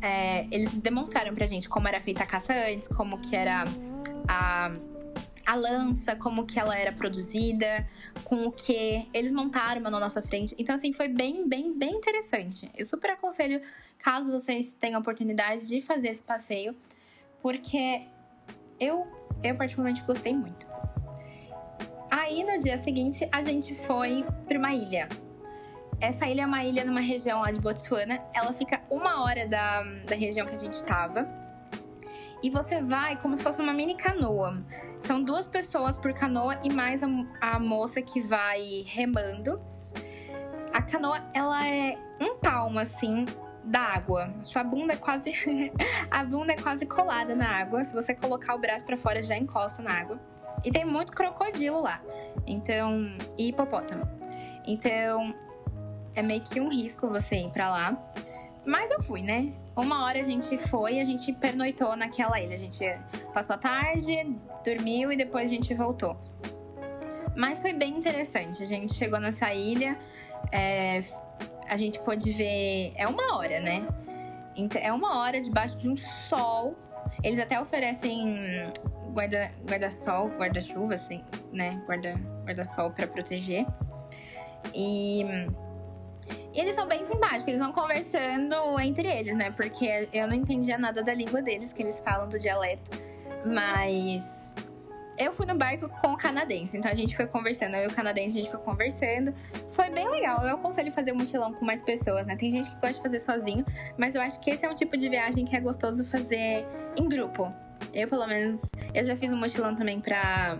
[0.02, 3.64] é, eles demonstraram pra gente como era feita a caça antes, como que era
[4.28, 4.72] a,
[5.46, 7.86] a lança, como que ela era produzida,
[8.24, 10.54] com o que eles montaram na nossa frente.
[10.58, 12.70] Então, assim, foi bem, bem, bem interessante.
[12.76, 13.60] Eu super aconselho,
[13.98, 16.74] caso vocês tenham a oportunidade de fazer esse passeio,
[17.42, 18.08] porque
[18.78, 19.06] eu,
[19.42, 20.66] eu particularmente gostei muito.
[22.10, 25.08] Aí no dia seguinte a gente foi para uma ilha.
[26.00, 28.20] Essa ilha é uma ilha numa região lá de Botsuana.
[28.34, 31.28] Ela fica uma hora da, da região que a gente estava.
[32.42, 34.64] E você vai como se fosse uma mini canoa.
[34.98, 37.08] São duas pessoas por canoa e mais a,
[37.40, 39.60] a moça que vai remando.
[40.72, 43.26] A canoa, ela é um palmo assim
[43.70, 44.34] da água.
[44.42, 45.32] Sua bunda é quase
[46.10, 47.84] a bunda é quase colada na água.
[47.84, 50.20] Se você colocar o braço para fora já encosta na água.
[50.64, 52.02] E tem muito crocodilo lá.
[52.46, 54.06] Então, e hipopótamo.
[54.66, 55.34] Então,
[56.14, 58.12] é meio que um risco você ir para lá.
[58.66, 59.54] Mas eu fui, né?
[59.74, 62.54] Uma hora a gente foi e a gente pernoitou naquela ilha.
[62.54, 62.84] A gente
[63.32, 66.18] passou a tarde, dormiu e depois a gente voltou.
[67.36, 68.62] Mas foi bem interessante.
[68.62, 69.96] A gente chegou nessa ilha,
[70.52, 71.00] é,
[71.70, 72.92] a gente pôde ver.
[72.96, 73.86] É uma hora, né?
[74.56, 76.76] Então, é uma hora debaixo de um sol.
[77.22, 78.70] Eles até oferecem
[79.12, 81.80] guarda, guarda-sol, guarda-chuva, assim, né?
[81.86, 83.64] Guarda, guarda-sol para proteger.
[84.74, 85.22] E,
[86.52, 89.52] e eles são bem simpáticos, eles vão conversando entre eles, né?
[89.52, 92.90] Porque eu não entendia nada da língua deles, que eles falam do dialeto.
[93.46, 94.56] Mas
[95.20, 97.76] eu fui no barco com o canadense, então a gente foi conversando.
[97.76, 99.34] Eu e o canadense, a gente foi conversando.
[99.68, 100.42] Foi bem legal.
[100.42, 102.36] Eu aconselho fazer um mochilão com mais pessoas, né?
[102.36, 103.64] Tem gente que gosta de fazer sozinho,
[103.98, 107.06] mas eu acho que esse é um tipo de viagem que é gostoso fazer em
[107.06, 107.52] grupo.
[107.92, 110.58] Eu, pelo menos, eu já fiz um mochilão também pra,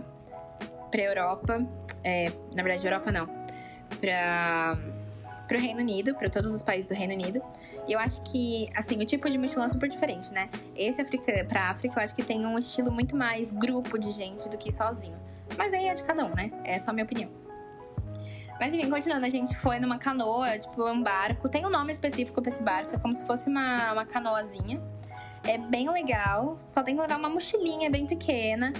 [0.91, 1.65] pra Europa.
[2.03, 3.27] É, na verdade, Europa não.
[3.99, 4.77] Pra
[5.51, 7.41] para o Reino Unido, para todos os países do Reino Unido.
[7.85, 10.49] E eu acho que, assim, o tipo de mochilão é super diferente, né?
[10.73, 11.03] Esse
[11.43, 14.71] para África, eu acho que tem um estilo muito mais grupo de gente do que
[14.71, 15.19] sozinho.
[15.57, 16.51] Mas aí é de cada um, né?
[16.63, 17.29] É só a minha opinião.
[18.57, 21.49] Mas enfim, continuando, a gente foi numa canoa, tipo um barco.
[21.49, 24.81] Tem um nome específico para esse barco, é como se fosse uma, uma canoazinha.
[25.43, 28.71] É bem legal, só tem que levar uma mochilinha bem pequena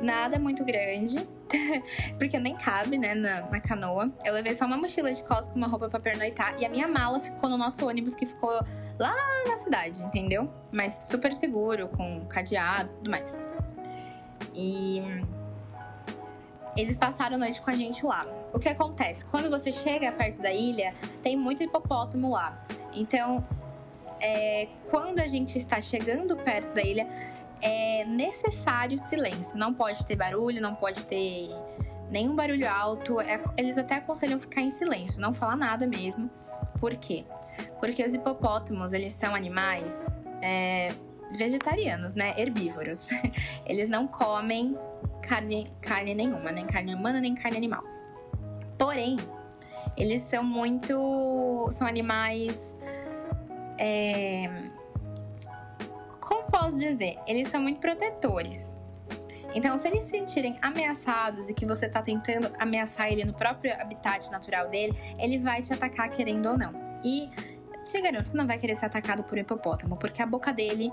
[0.00, 1.26] nada muito grande,
[2.18, 4.12] porque nem cabe, né, na, na, canoa.
[4.24, 7.18] Eu levei só uma mochila de com uma roupa pra pernoitar e a minha mala
[7.18, 8.50] ficou no nosso ônibus que ficou
[8.98, 9.14] lá
[9.46, 10.52] na cidade, entendeu?
[10.72, 13.38] Mas super seguro, com cadeado tudo mais.
[14.54, 15.02] E
[16.76, 18.26] eles passaram a noite com a gente lá.
[18.52, 19.24] O que acontece?
[19.24, 22.64] Quando você chega perto da ilha, tem muito hipopótamo lá.
[22.94, 23.46] Então,
[24.20, 27.06] é, quando a gente está chegando perto da ilha,
[27.60, 29.58] é necessário silêncio.
[29.58, 31.50] Não pode ter barulho, não pode ter
[32.10, 33.20] nenhum barulho alto.
[33.20, 36.30] É, eles até aconselham ficar em silêncio, não falar nada mesmo.
[36.80, 37.24] Por quê?
[37.80, 40.94] Porque os hipopótamos, eles são animais é,
[41.32, 42.34] vegetarianos, né?
[42.38, 43.08] Herbívoros.
[43.66, 44.76] Eles não comem
[45.22, 47.82] carne, carne nenhuma, nem carne humana, nem carne animal.
[48.78, 49.18] Porém,
[49.96, 51.68] eles são muito.
[51.70, 52.78] são animais.
[53.76, 54.48] É,
[56.28, 57.18] como posso dizer?
[57.26, 58.78] Eles são muito protetores.
[59.54, 63.72] Então, se eles se sentirem ameaçados e que você está tentando ameaçar ele no próprio
[63.80, 66.70] habitat natural dele, ele vai te atacar querendo ou não.
[67.02, 67.30] E
[67.82, 70.92] te garanto, você não vai querer ser atacado por hipopótamo, porque a boca dele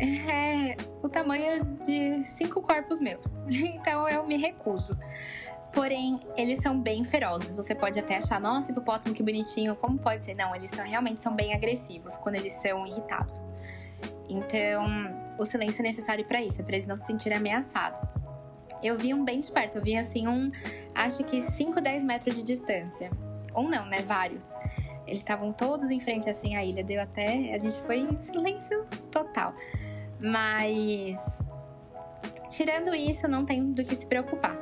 [0.00, 3.42] é o tamanho de cinco corpos meus.
[3.50, 4.96] Então eu me recuso.
[5.70, 7.54] Porém, eles são bem ferozes.
[7.54, 10.34] Você pode até achar, nossa, hipopótamo que bonitinho, como pode ser?
[10.34, 13.50] Não, eles são realmente são bem agressivos quando eles são irritados.
[14.32, 14.86] Então,
[15.38, 18.10] o silêncio é necessário para isso, para eles não se sentirem ameaçados.
[18.82, 20.50] Eu vi um bem de perto, eu vi assim um,
[20.94, 23.10] acho que 5, 10 metros de distância.
[23.54, 24.02] Um não, né?
[24.02, 24.52] Vários.
[25.06, 27.52] Eles estavam todos em frente assim à ilha, deu até.
[27.54, 29.54] A gente foi em silêncio total.
[30.18, 31.42] Mas.
[32.48, 34.56] Tirando isso, não tem do que se preocupar.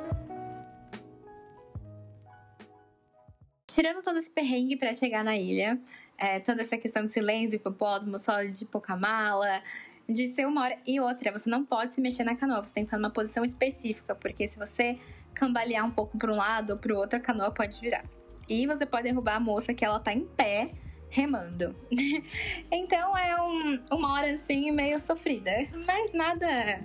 [3.67, 5.79] Tirando todo esse perrengue para chegar na ilha,
[6.21, 9.63] é, toda essa questão de silêncio, hipopótamo, solo de pouca mala,
[10.07, 12.83] de ser uma hora e outra, você não pode se mexer na canoa, você tem
[12.83, 14.99] que ficar numa posição específica, porque se você
[15.33, 18.05] cambalear um pouco para um lado ou para o outro, a canoa pode virar.
[18.47, 20.71] E você pode derrubar a moça que ela tá em pé
[21.09, 21.75] remando.
[22.71, 25.51] então é um, uma hora assim meio sofrida,
[25.87, 26.83] mas nada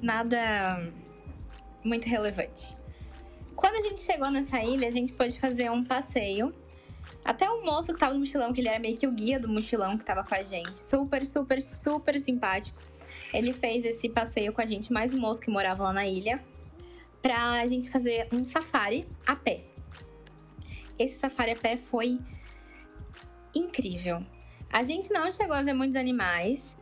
[0.00, 0.92] nada
[1.84, 2.76] muito relevante.
[3.56, 6.54] Quando a gente chegou nessa ilha, a gente pôde fazer um passeio.
[7.24, 9.48] Até o moço que tava no mochilão, que ele era meio que o guia do
[9.48, 10.78] mochilão que tava com a gente.
[10.78, 12.80] Super, super, super simpático.
[13.32, 16.42] Ele fez esse passeio com a gente, mais um moço que morava lá na ilha,
[17.22, 19.64] pra gente fazer um safari a pé.
[20.98, 22.18] Esse safari a pé foi
[23.54, 24.22] incrível.
[24.72, 26.78] A gente não chegou a ver muitos animais,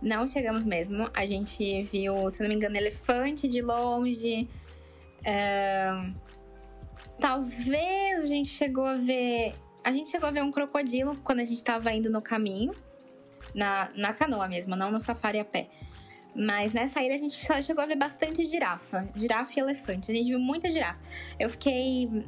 [0.00, 1.10] não chegamos mesmo.
[1.14, 4.48] A gente viu, se não me engano, elefante de longe,
[7.20, 9.54] talvez a gente chegou a ver.
[9.86, 12.74] A gente chegou a ver um crocodilo quando a gente estava indo no caminho,
[13.54, 15.68] na, na canoa mesmo, não no safari a pé.
[16.34, 20.10] Mas nessa ilha a gente só chegou a ver bastante girafa, girafa e elefante.
[20.10, 20.98] A gente viu muita girafa.
[21.38, 22.26] Eu fiquei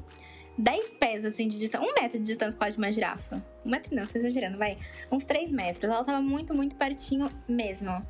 [0.56, 3.44] 10 pés assim de distância, um metro de distância quase de uma girafa.
[3.66, 4.78] Um metro não, tô exagerando, vai.
[5.10, 5.90] Uns 3 metros.
[5.90, 8.06] Ela tava muito, muito pertinho mesmo.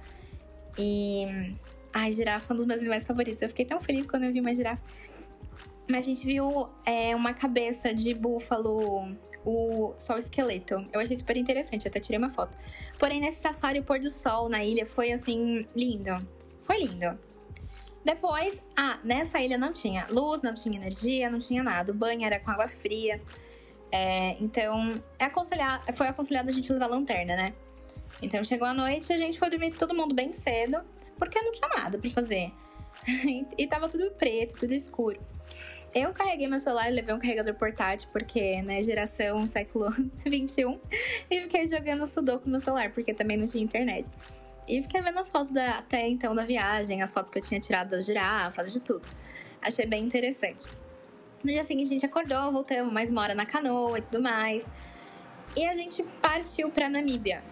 [0.79, 1.57] E
[1.91, 3.43] Ai, girafa é um dos meus animais favoritos.
[3.43, 4.83] Eu fiquei tão feliz quando eu vi uma girafa.
[5.91, 10.87] Mas a gente viu é, uma cabeça de búfalo, o, só o esqueleto.
[10.93, 12.57] Eu achei super interessante, até tirei uma foto.
[12.99, 16.27] Porém, nesse safari, o pôr do sol na ilha foi assim, lindo.
[16.63, 17.19] Foi lindo.
[18.05, 21.93] Depois, ah, nessa ilha não tinha luz, não tinha energia, não tinha nada.
[21.93, 23.21] O banho era com água fria.
[23.91, 27.55] É, então, é aconselhar, foi aconselhado a gente levar lanterna, né?
[28.21, 30.79] Então chegou a noite, a gente foi dormir todo mundo bem cedo
[31.19, 32.53] porque não tinha nada para fazer.
[33.57, 35.21] e tava tudo preto, tudo escuro.
[35.95, 39.91] Eu carreguei meu celular levei um carregador portátil, porque, né, geração século
[40.25, 40.79] 21,
[41.31, 44.11] e fiquei jogando sudoku no meu celular, porque também não tinha internet.
[44.69, 47.59] E fiquei vendo as fotos da, até então da viagem, as fotos que eu tinha
[47.59, 49.09] tirado das girafas, de tudo.
[49.63, 50.67] Achei bem interessante.
[51.43, 54.71] No dia seguinte a gente acordou, voltamos mais uma hora na canoa e tudo mais.
[55.57, 57.43] E a gente partiu pra Namíbia.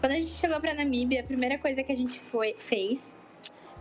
[0.00, 3.16] Quando a gente chegou pra Namíbia, a primeira coisa que a gente foi, fez,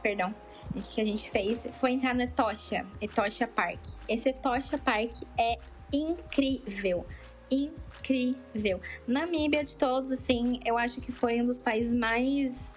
[0.01, 0.33] perdão,
[0.81, 3.79] que a gente fez foi entrar no Etosha, Etosha Park.
[4.07, 5.57] Esse Etosha Park é
[5.91, 7.05] incrível,
[7.49, 8.81] incrível.
[9.07, 12.75] Namíbia de todos, assim, eu acho que foi um dos países mais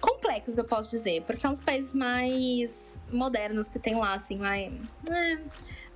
[0.00, 4.36] complexos, eu posso dizer, porque é um dos países mais modernos que tem lá, assim,
[4.36, 4.72] mais,
[5.10, 5.38] é,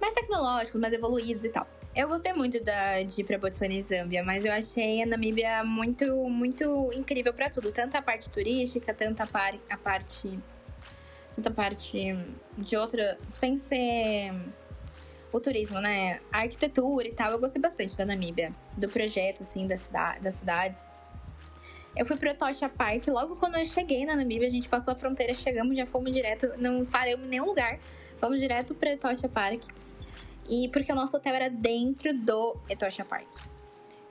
[0.00, 1.66] mais tecnológicos, mais evoluídos e tal.
[1.94, 3.36] Eu gostei muito da, de ir pra
[3.68, 7.72] e Zâmbia, mas eu achei a Namíbia muito, muito incrível para tudo.
[7.72, 10.38] Tanto a parte turística, tanto a, par, a parte.
[11.40, 12.14] Tanto a parte
[12.58, 13.16] de outra.
[13.32, 14.30] Sem ser
[15.32, 16.20] o turismo, né?
[16.30, 17.32] A arquitetura e tal.
[17.32, 20.84] Eu gostei bastante da Namíbia, do projeto, assim, da das cidades.
[21.96, 23.06] Eu fui pro Tocha Park.
[23.08, 26.52] Logo quando eu cheguei na Namíbia, a gente passou a fronteira, chegamos, já fomos direto,
[26.58, 27.78] não paramos em nenhum lugar.
[28.18, 29.62] Fomos direto pro Tocha Park.
[30.46, 33.28] E porque o nosso hotel era dentro do Etosha Park.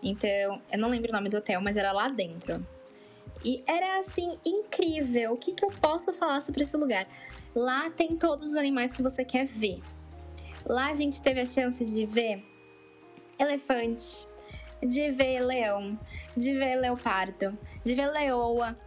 [0.01, 2.65] Então, eu não lembro o nome do hotel, mas era lá dentro.
[3.43, 5.33] E era assim incrível.
[5.33, 7.07] O que, que eu posso falar sobre esse lugar?
[7.55, 9.81] Lá tem todos os animais que você quer ver.
[10.65, 12.43] Lá a gente teve a chance de ver
[13.39, 14.27] elefante,
[14.85, 15.97] de ver leão,
[16.35, 18.77] de ver leopardo, de ver leoa,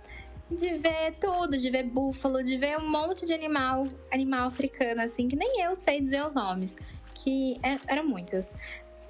[0.50, 5.28] de ver tudo, de ver búfalo, de ver um monte de animal, animal africano assim
[5.28, 6.76] que nem eu sei dizer os nomes
[7.14, 8.54] que é, eram muitos.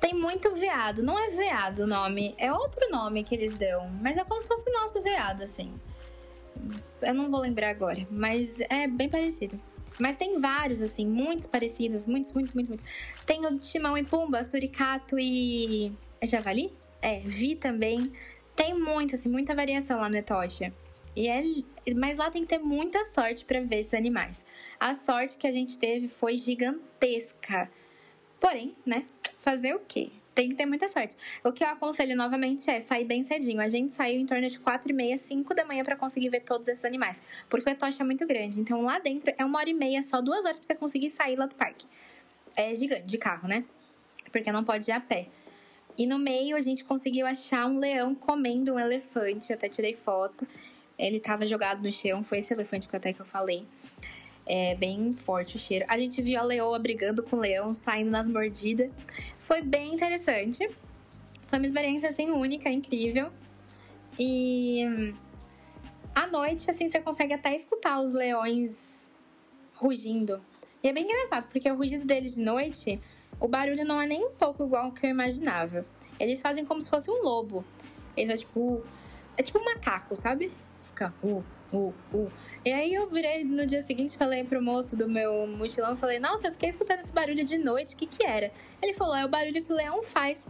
[0.02, 1.00] Tem muito veado.
[1.00, 3.88] Não é veado o nome, é outro nome que eles dão.
[4.02, 5.72] Mas é como se fosse o nosso veado, assim.
[7.00, 9.58] Eu não vou lembrar agora, mas é bem parecido.
[10.00, 12.92] Mas tem vários, assim, muitos parecidos, muitos, muitos, muitos, muitos.
[13.24, 15.92] Tem o Timão e Pumba, Suricato e.
[16.20, 16.72] É Javali?
[17.00, 18.12] É, Vi também.
[18.56, 20.74] Tem muita, assim, muita variação lá no Etosha.
[21.14, 21.44] E é,
[21.94, 24.44] mas lá tem que ter muita sorte para ver esses animais.
[24.80, 27.70] A sorte que a gente teve foi gigantesca.
[28.42, 29.06] Porém, né?
[29.38, 30.10] Fazer o quê?
[30.34, 31.16] Tem que ter muita sorte.
[31.44, 33.60] O que eu aconselho novamente é sair bem cedinho.
[33.60, 36.40] A gente saiu em torno de 4 e meia, 5 da manhã para conseguir ver
[36.40, 37.20] todos esses animais.
[37.48, 38.60] Porque o Etoche é muito grande.
[38.60, 41.36] Então lá dentro é uma hora e meia, só duas horas pra você conseguir sair
[41.36, 41.86] lá do parque.
[42.56, 43.64] É gigante, de carro, né?
[44.32, 45.28] Porque não pode ir a pé.
[45.96, 49.52] E no meio a gente conseguiu achar um leão comendo um elefante.
[49.52, 50.48] Eu até tirei foto.
[50.98, 52.24] Ele tava jogado no chão.
[52.24, 53.64] Foi esse elefante que até que eu falei.
[54.46, 55.84] É bem forte o cheiro.
[55.88, 58.90] A gente viu a leoa brigando com o leão, saindo nas mordidas.
[59.40, 60.68] Foi bem interessante.
[61.44, 63.30] Foi uma experiência assim única, incrível.
[64.18, 65.14] E
[66.14, 69.12] à noite, assim, você consegue até escutar os leões
[69.74, 70.42] rugindo.
[70.82, 73.00] E é bem engraçado, porque o rugido deles de noite
[73.42, 75.84] o barulho não é nem um pouco igual ao que eu imaginava.
[76.20, 77.64] Eles fazem como se fosse um lobo.
[78.16, 78.84] Eles é tipo.
[79.36, 80.52] É tipo um macaco, sabe?
[80.84, 82.32] Fica uh, uh, uh.
[82.64, 86.46] E aí eu virei no dia seguinte falei pro moço do meu mochilão, falei, nossa,
[86.46, 88.52] eu fiquei escutando esse barulho de noite, o que que era?
[88.80, 90.46] Ele falou, é o barulho que o leão faz.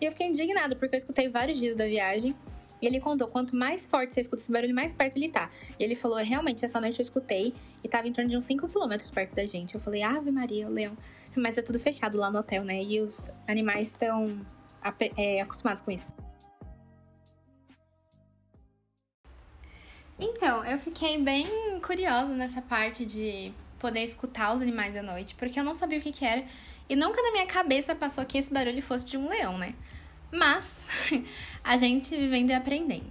[0.00, 2.34] E eu fiquei indignado, porque eu escutei vários dias da viagem.
[2.80, 5.48] E ele contou, quanto mais forte você escuta esse barulho, mais perto ele tá.
[5.78, 7.54] E ele falou, realmente, essa noite eu escutei
[7.84, 9.76] e tava em torno de uns 5 km perto da gente.
[9.76, 10.98] Eu falei, Ave Maria, o leão.
[11.36, 12.82] Mas é tudo fechado lá no hotel, né?
[12.82, 14.44] E os animais estão
[15.16, 16.10] é, acostumados com isso.
[20.24, 21.44] Então, eu fiquei bem
[21.82, 26.00] curiosa nessa parte de poder escutar os animais à noite, porque eu não sabia o
[26.00, 26.44] que, que era.
[26.88, 29.74] E nunca na minha cabeça passou que esse barulho fosse de um leão, né?
[30.30, 30.86] Mas
[31.64, 33.10] a gente vivendo e aprendendo.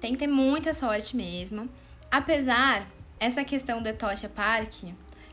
[0.00, 1.70] Tem que ter muita sorte mesmo.
[2.10, 2.84] Apesar,
[3.20, 4.72] essa questão do Etosha Park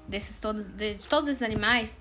[0.07, 1.99] desses todos, de, de todos esses animais,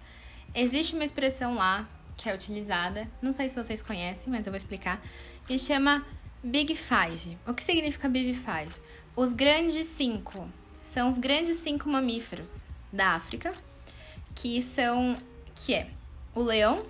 [0.54, 4.58] existe uma expressão lá que é utilizada, não sei se vocês conhecem, mas eu vou
[4.58, 5.02] explicar,
[5.46, 6.06] que chama
[6.44, 7.38] Big Five.
[7.46, 8.70] O que significa Big Five?
[9.16, 10.46] Os grandes cinco.
[10.82, 13.54] São os grandes cinco mamíferos da África,
[14.34, 15.16] que são.
[15.54, 15.88] que é
[16.34, 16.84] o leão.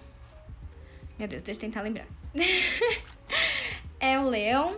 [1.17, 2.07] Meu Deus, deixa eu tentar lembrar.
[4.01, 4.77] é o leão,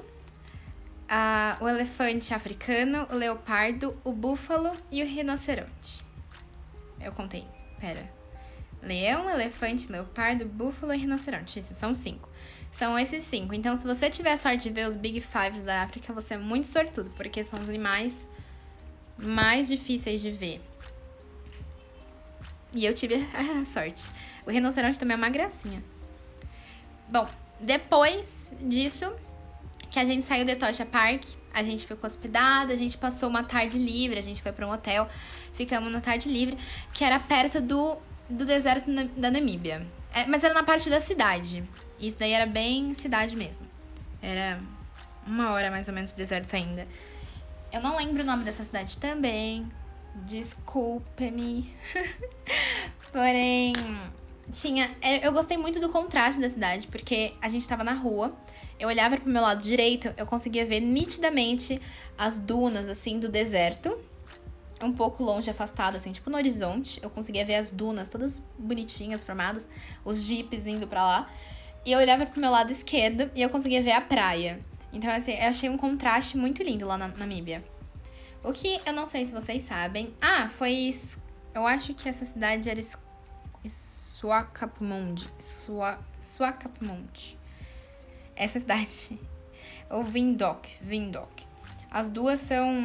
[1.09, 6.05] a, o elefante africano, o leopardo, o búfalo e o rinoceronte.
[7.01, 7.47] Eu contei.
[7.81, 8.07] Pera.
[8.83, 11.59] Leão, elefante, leopardo, búfalo e rinoceronte.
[11.59, 12.29] Isso, são cinco.
[12.77, 13.55] São esses cinco.
[13.55, 16.69] Então, se você tiver sorte de ver os Big Fives da África, você é muito
[16.69, 18.29] sortudo, porque são os animais
[19.17, 20.61] mais difíceis de ver.
[22.75, 24.13] E eu tive a sorte.
[24.45, 25.83] O rinoceronte também é uma gracinha.
[27.09, 27.27] Bom,
[27.59, 29.11] depois disso,
[29.91, 31.23] que a gente saiu de Tocha Park,
[31.55, 34.71] a gente ficou hospedada, a gente passou uma tarde livre, a gente foi para um
[34.71, 35.09] hotel,
[35.55, 36.59] ficamos na tarde livre,
[36.93, 37.97] que era perto do,
[38.29, 39.87] do deserto da Namíbia.
[40.13, 41.65] É, mas era na parte da cidade.
[42.01, 43.63] Isso daí era bem cidade mesmo.
[44.23, 44.61] Era
[45.27, 46.87] uma hora mais ou menos do deserto ainda.
[47.73, 49.67] Eu não lembro o nome dessa cidade também.
[50.15, 51.75] Desculpe-me.
[53.13, 53.73] Porém,
[54.51, 54.91] tinha.
[55.01, 58.35] É, eu gostei muito do contraste da cidade, porque a gente tava na rua.
[58.79, 61.81] Eu olhava pro meu lado direito, eu conseguia ver nitidamente
[62.17, 63.99] as dunas, assim, do deserto.
[64.83, 67.01] Um pouco longe, afastado, assim, tipo no horizonte.
[67.03, 69.67] Eu conseguia ver as dunas todas bonitinhas, formadas,
[70.05, 71.31] os jipes indo para lá.
[71.87, 74.59] E eu olhava pro meu lado esquerdo e eu conseguia ver a praia.
[74.93, 77.65] Então, assim, eu achei um contraste muito lindo lá na Namíbia.
[78.43, 80.13] O que eu não sei se vocês sabem.
[80.21, 80.93] Ah, foi.
[81.55, 82.81] Eu acho que essa cidade era.
[83.65, 85.31] Swakopmund.
[86.21, 87.39] Swakopmund.
[88.35, 89.21] Essa cidade.
[89.89, 90.79] Ou Windhoek.
[90.83, 91.47] Windhoek.
[91.89, 92.85] As duas são.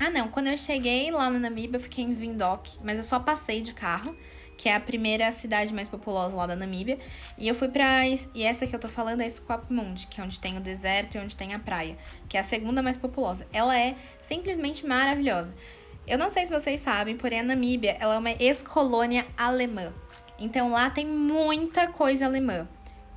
[0.00, 0.28] Ah, não.
[0.28, 3.72] Quando eu cheguei lá na Namíbia, eu fiquei em Windhoek, mas eu só passei de
[3.72, 4.16] carro,
[4.58, 6.98] que é a primeira cidade mais populosa lá da Namíbia.
[7.38, 8.06] E eu fui pra.
[8.08, 11.18] E essa que eu tô falando é Swakopmund, que é onde tem o deserto e
[11.18, 11.96] onde tem a praia,
[12.28, 13.46] que é a segunda mais populosa.
[13.52, 15.54] Ela é simplesmente maravilhosa.
[16.06, 19.94] Eu não sei se vocês sabem, porém a Namíbia ela é uma ex-colônia alemã.
[20.38, 22.68] Então lá tem muita coisa alemã.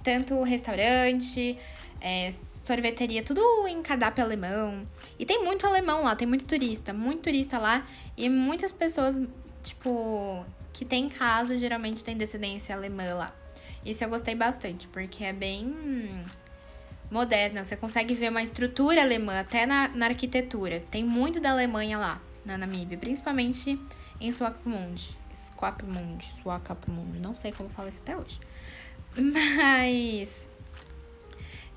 [0.03, 1.57] Tanto restaurante,
[1.99, 4.87] é, sorveteria, tudo em cardápio alemão.
[5.17, 7.83] E tem muito alemão lá, tem muito turista, muito turista lá.
[8.15, 9.19] E muitas pessoas,
[9.63, 10.45] tipo,
[10.81, 13.35] que tem casa, geralmente tem descendência alemã lá.
[13.85, 16.25] Isso eu gostei bastante, porque é bem
[17.11, 17.63] moderna.
[17.63, 20.83] Você consegue ver uma estrutura alemã até na, na arquitetura.
[20.89, 23.79] Tem muito da Alemanha lá na Namíbia, principalmente
[24.19, 25.15] em Swakopmund.
[25.31, 28.39] Swakopmund, Swakopmund, não sei como fala isso até hoje.
[29.15, 30.49] Mas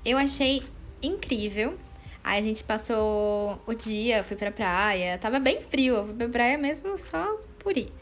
[0.03, 0.63] eu achei
[0.99, 1.77] incrível.
[2.23, 6.27] Aí a gente passou o dia, fui pra praia, tava bem frio, eu fui pra
[6.27, 7.93] praia mesmo só por ir.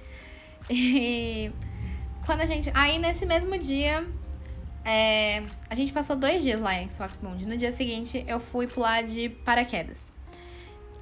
[0.76, 1.52] E
[2.26, 2.72] quando a gente.
[2.74, 4.08] Aí nesse mesmo dia,
[4.84, 7.46] é, a gente passou dois dias lá em Swakopmund.
[7.46, 10.02] No dia seguinte, eu fui pular de paraquedas.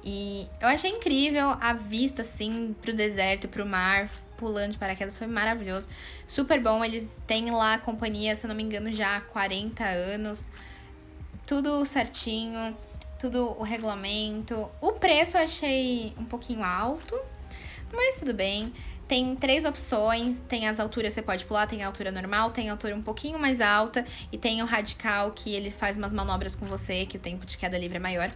[0.04, 5.28] E eu achei incrível a vista, assim, pro deserto, pro mar, pulando de paraquedas, foi
[5.28, 5.88] maravilhoso.
[6.26, 9.84] Super bom, eles têm lá a companhia, se eu não me engano, já há 40
[9.84, 10.48] anos.
[11.46, 12.76] Tudo certinho,
[13.20, 14.68] tudo o regulamento.
[14.80, 17.16] O preço eu achei um pouquinho alto,
[17.92, 18.72] Mas tudo bem.
[19.12, 22.70] Tem três opções, tem as alturas que você pode pular, tem a altura normal, tem
[22.70, 26.54] a altura um pouquinho mais alta e tem o radical que ele faz umas manobras
[26.54, 28.32] com você, que o tempo de queda livre é maior.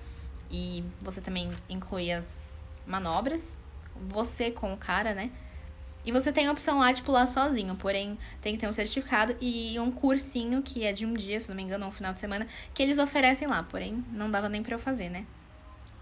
[0.51, 3.57] E você também inclui as manobras,
[4.07, 5.31] você com o cara, né?
[6.05, 9.35] E você tem a opção lá de pular sozinho, porém tem que ter um certificado
[9.41, 12.20] e um cursinho que é de um dia, se não me engano, um final de
[12.20, 15.24] semana, que eles oferecem lá, porém não dava nem para eu fazer, né?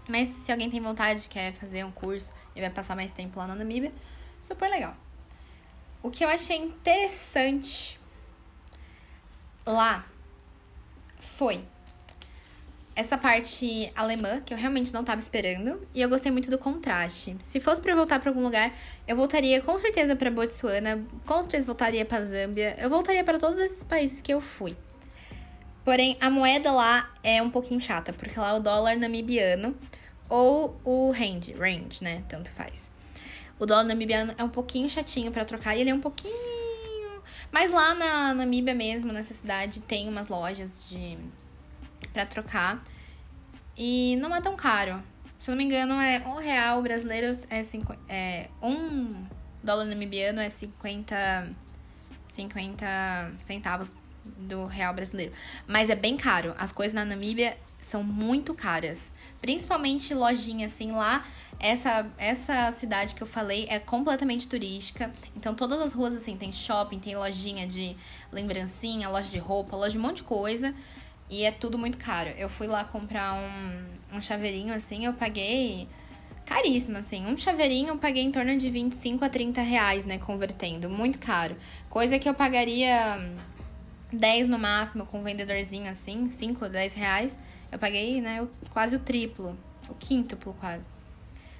[0.05, 3.47] Mas se alguém tem vontade, quer fazer um curso e vai passar mais tempo lá
[3.47, 3.93] na Namíbia,
[4.45, 4.95] super legal.
[6.03, 7.99] O que eu achei interessante
[9.65, 10.05] lá
[11.19, 11.63] foi
[12.95, 17.35] essa parte alemã, que eu realmente não estava esperando, e eu gostei muito do contraste.
[17.41, 18.73] Se fosse para voltar para algum lugar,
[19.05, 23.59] eu voltaria com certeza para Botsuana, com certeza voltaria para Zâmbia, eu voltaria para todos
[23.59, 24.77] esses países que eu fui.
[25.83, 29.75] Porém, a moeda lá é um pouquinho chata, porque lá é o dólar namibiano
[30.29, 32.23] ou o rand, range, né?
[32.29, 32.94] Tanto faz.
[33.59, 36.33] O dólar namibiano é um pouquinho chatinho para trocar e ele é um pouquinho.
[37.51, 41.17] Mas lá na Namíbia mesmo, nessa cidade, tem umas lojas de
[42.11, 42.83] para trocar.
[43.77, 45.01] E não é tão caro.
[45.39, 49.25] Se não me engano, é um real brasileiro é, cinco, é um
[49.63, 51.49] dólar namibiano é 50,
[52.27, 55.33] 50 centavos do real brasileiro.
[55.67, 56.55] Mas é bem caro.
[56.57, 59.13] As coisas na Namíbia são muito caras.
[59.39, 61.23] Principalmente lojinha assim lá.
[61.59, 65.11] Essa essa cidade que eu falei é completamente turística.
[65.35, 67.95] Então todas as ruas assim tem shopping, tem lojinha de
[68.31, 70.73] lembrancinha, loja de roupa, loja de um monte de coisa.
[71.29, 72.29] E é tudo muito caro.
[72.37, 75.87] Eu fui lá comprar um, um chaveirinho assim, eu paguei
[76.43, 77.25] caríssimo, assim.
[77.25, 80.17] Um chaveirinho eu paguei em torno de 25 a 30 reais, né?
[80.17, 80.89] Convertendo.
[80.89, 81.55] Muito caro.
[81.89, 83.19] Coisa que eu pagaria
[84.11, 87.37] 10 no máximo com um vendedorzinho assim, 5 ou 10 reais.
[87.75, 89.57] Eu paguei, né, quase o triplo,
[89.89, 90.87] o quíntuplo quase.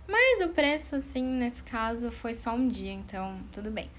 [0.07, 3.91] Mas o preço, assim, nesse caso, foi só um dia, então tudo bem.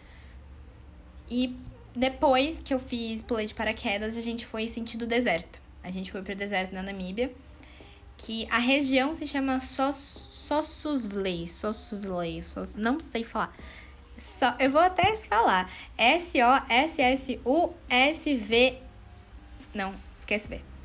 [1.30, 1.54] E
[1.94, 5.60] depois que eu fiz pulei de paraquedas, a gente foi sentido deserto.
[5.84, 7.30] A gente foi pro deserto na Namíbia,
[8.16, 13.54] que a região se chama Sossusvlei, Sossusvlei, Sos, não sei falar.
[14.16, 15.70] Só, eu vou até falar.
[15.98, 18.78] S O S S U S V
[19.74, 20.75] Não, esquece V.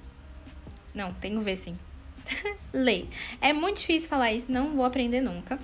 [0.94, 1.78] Não, tem o V sim.
[2.74, 3.10] Lei.
[3.40, 5.60] É muito difícil falar isso, não vou aprender nunca.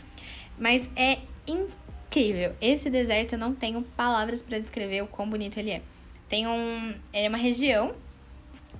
[0.57, 2.55] Mas é incrível.
[2.59, 5.81] Esse deserto eu não tenho palavras para descrever o quão bonito ele é.
[6.27, 6.89] Tem um.
[7.13, 7.95] Ele é uma região.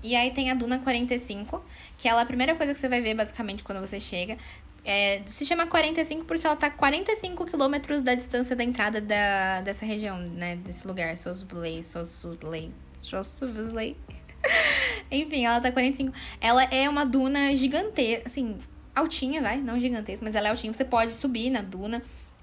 [0.03, 1.63] E aí tem a Duna 45,
[1.97, 4.37] que é a primeira coisa que você vai ver basicamente quando você chega.
[4.85, 9.85] É, se chama 45 porque ela tá 45 quilômetros da distância da entrada da, dessa
[9.85, 10.55] região, né?
[10.57, 13.97] Desse lugar, Sosulei, Sosulei, Sosulei.
[15.11, 16.11] Enfim, ela tá 45.
[16.39, 18.57] Ela é uma duna gigantesca, assim,
[18.95, 20.73] altinha, vai, não gigantesca, mas ela é altinha.
[20.73, 22.01] Você pode subir na duna.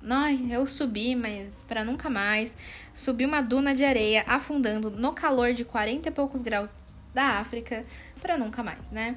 [0.09, 2.55] Ai, eu subi, mas para nunca mais.
[2.93, 6.75] Subi uma duna de areia afundando no calor de 40 e poucos graus
[7.15, 7.85] da África
[8.21, 9.17] para nunca mais, né?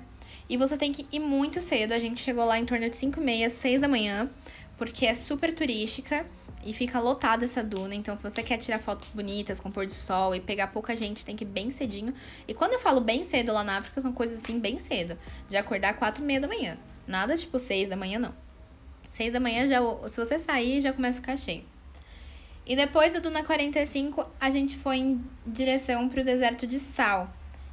[0.49, 1.91] E você tem que ir muito cedo.
[1.91, 4.29] A gente chegou lá em torno de 5 e meia, 6 da manhã,
[4.77, 6.25] porque é super turística
[6.63, 7.95] e fica lotada essa duna.
[7.95, 11.25] Então, se você quer tirar fotos bonitas com pôr do sol e pegar pouca gente,
[11.25, 12.13] tem que ir bem cedinho.
[12.47, 15.17] E quando eu falo bem cedo lá na África, são coisas assim bem cedo.
[15.47, 16.77] De acordar 4 e meia da manhã.
[17.07, 18.33] Nada tipo 6 da manhã, não.
[19.09, 21.63] 6 da manhã, já, se você sair, já começa a ficar cheio.
[22.65, 27.31] E depois da Duna 45, a gente foi em direção para o deserto de Sal,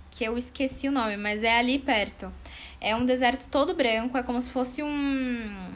[0.09, 2.33] que eu esqueci o nome, mas é ali perto.
[2.81, 5.75] É um deserto todo branco, é como se fosse um.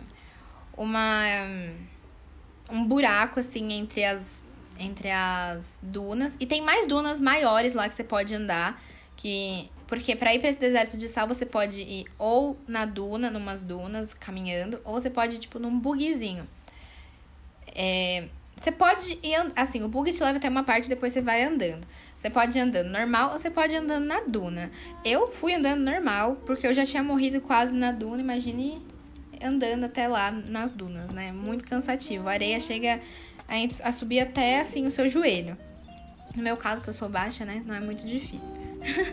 [0.78, 1.24] Uma.
[2.70, 4.44] Um buraco, assim, entre as,
[4.78, 6.36] entre as dunas.
[6.38, 8.80] E tem mais dunas maiores lá que você pode andar.
[9.16, 13.30] Que, porque para ir para esse deserto de sal, você pode ir ou na duna,
[13.30, 16.46] numas dunas, caminhando, ou você pode ir, tipo, num bugzinho.
[17.74, 21.44] É, você pode ir, assim, o bug te leva até uma parte, depois você vai
[21.44, 21.86] andando.
[22.16, 24.70] Você pode ir andando normal ou você pode ir andando na duna.
[25.04, 28.82] Eu fui andando normal, porque eu já tinha morrido quase na duna, imagine
[29.42, 31.32] andando até lá nas dunas, né?
[31.32, 32.28] Muito cansativo.
[32.28, 33.00] A areia chega
[33.48, 35.56] a, a subir até, assim, o seu joelho.
[36.36, 37.62] No meu caso, que eu sou baixa, né?
[37.66, 38.56] Não é muito difícil.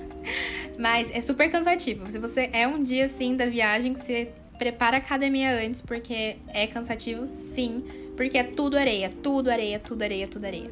[0.77, 2.09] Mas é super cansativo.
[2.09, 6.37] Se você é um dia, assim, da viagem que você prepara a academia antes, porque
[6.47, 7.83] é cansativo, sim
[8.15, 10.71] porque é tudo areia, tudo areia, tudo areia, tudo areia.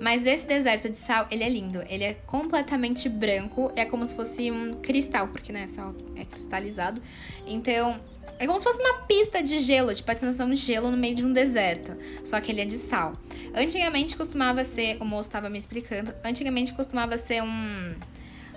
[0.00, 1.82] Mas esse deserto de sal, ele é lindo.
[1.88, 3.72] Ele é completamente branco.
[3.74, 7.00] É como se fosse um cristal, porque, né, sal é cristalizado.
[7.46, 7.98] Então,
[8.38, 11.24] é como se fosse uma pista de gelo, de patinação de gelo no meio de
[11.24, 11.96] um deserto.
[12.24, 13.12] Só que ele é de sal.
[13.54, 17.94] Antigamente costumava ser, o moço estava me explicando, antigamente costumava ser um,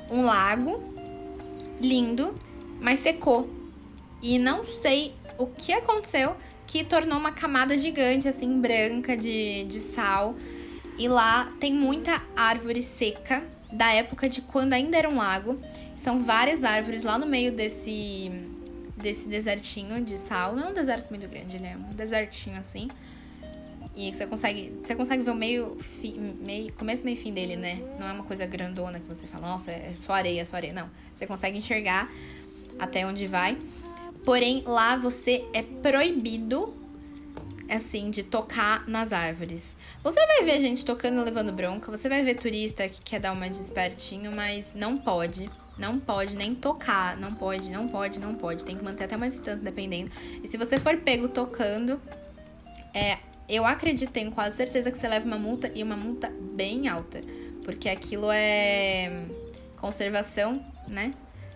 [0.09, 0.83] um lago
[1.79, 2.35] lindo,
[2.81, 3.49] mas secou.
[4.21, 9.79] E não sei o que aconteceu que tornou uma camada gigante, assim, branca de, de
[9.79, 10.35] sal.
[10.97, 15.59] E lá tem muita árvore seca da época de quando ainda era um lago.
[15.95, 18.31] São várias árvores lá no meio desse,
[18.97, 20.55] desse desertinho de sal.
[20.55, 22.89] Não é um deserto muito grande, ele é um desertinho assim.
[23.95, 25.77] E você consegue, você consegue ver o meio,
[26.39, 27.81] meio, começo, meio fim dele, né?
[27.99, 30.73] Não é uma coisa grandona que você fala, nossa, é só areia, é só areia.
[30.73, 32.11] Não, você consegue enxergar
[32.77, 33.57] até onde vai.
[34.23, 36.75] Porém, lá você é proibido,
[37.67, 39.75] assim, de tocar nas árvores.
[40.03, 43.31] Você vai ver gente tocando e levando bronca, você vai ver turista que quer dar
[43.31, 45.49] uma despertinho, mas não pode.
[45.77, 48.65] Não pode nem tocar, não pode, não pode, não pode.
[48.65, 50.11] Tem que manter até uma distância, dependendo.
[50.43, 52.01] E se você for pego tocando,
[52.93, 56.87] é, eu acredito, tenho quase certeza que você leva uma multa e uma multa bem
[56.87, 57.21] alta.
[57.63, 59.25] Porque aquilo é
[59.77, 61.11] conservação, né?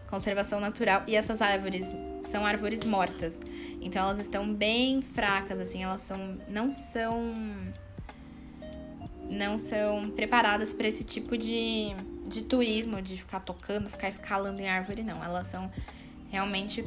[0.09, 1.03] Conservação natural.
[1.07, 1.91] E essas árvores
[2.24, 3.41] são árvores mortas.
[3.82, 6.38] Então elas estão bem fracas, assim, elas são.
[6.47, 7.34] não são.
[9.30, 11.95] não são preparadas para esse tipo de,
[12.32, 15.23] de turismo, de ficar tocando, ficar escalando em árvore, não.
[15.23, 15.71] Elas são
[16.29, 16.84] realmente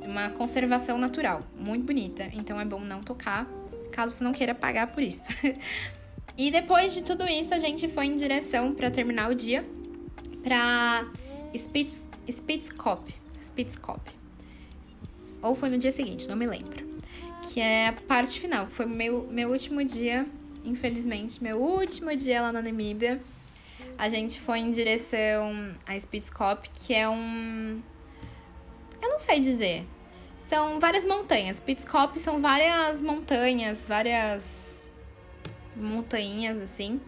[0.00, 2.28] uma conservação natural, muito bonita.
[2.32, 3.46] Então é bom não tocar
[3.92, 5.28] caso você não queira pagar por isso.
[6.36, 9.64] e depois de tudo isso, a gente foi em direção para terminar o dia
[10.42, 11.06] para
[11.54, 13.14] Spitz, Spitzkop.
[13.40, 14.10] Spitzkop.
[15.42, 16.90] Ou foi no dia seguinte, não me lembro.
[17.42, 20.26] Que é a parte final, foi meu, meu último dia,
[20.64, 23.20] infelizmente, meu último dia lá na Namíbia.
[23.98, 27.80] A gente foi em direção a Spitzkop, que é um.
[29.00, 29.86] Eu não sei dizer.
[30.38, 31.60] São várias montanhas.
[31.60, 34.92] Pitskop são várias montanhas, várias
[35.76, 37.00] montanhas assim.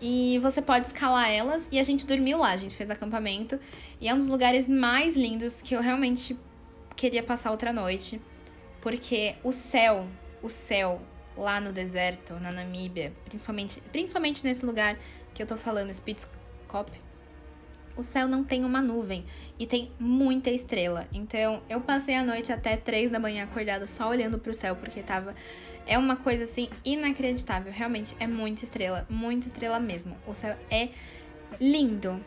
[0.00, 1.68] E você pode escalar elas.
[1.70, 3.58] E a gente dormiu lá, a gente fez acampamento.
[4.00, 6.38] E é um dos lugares mais lindos que eu realmente
[6.96, 8.20] queria passar outra noite.
[8.80, 10.06] Porque o céu,
[10.42, 11.00] o céu
[11.38, 14.98] lá no deserto, na Namíbia, principalmente, principalmente nesse lugar
[15.32, 16.90] que eu tô falando, Spitzkop,
[17.96, 19.24] o céu não tem uma nuvem
[19.58, 21.08] e tem muita estrela.
[21.12, 25.02] Então, eu passei a noite até três da manhã acordada só olhando pro céu, porque
[25.02, 25.34] tava.
[25.84, 27.72] É uma coisa assim inacreditável.
[27.72, 30.16] Realmente é muita estrela, muita estrela mesmo.
[30.26, 30.90] O céu é
[31.60, 32.22] lindo.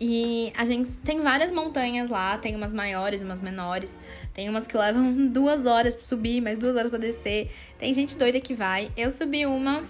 [0.00, 3.98] E a gente tem várias montanhas lá, tem umas maiores, umas menores.
[4.32, 7.50] Tem umas que levam duas horas pra subir, mais duas horas pra descer.
[7.78, 8.90] Tem gente doida que vai.
[8.96, 9.84] Eu subi uma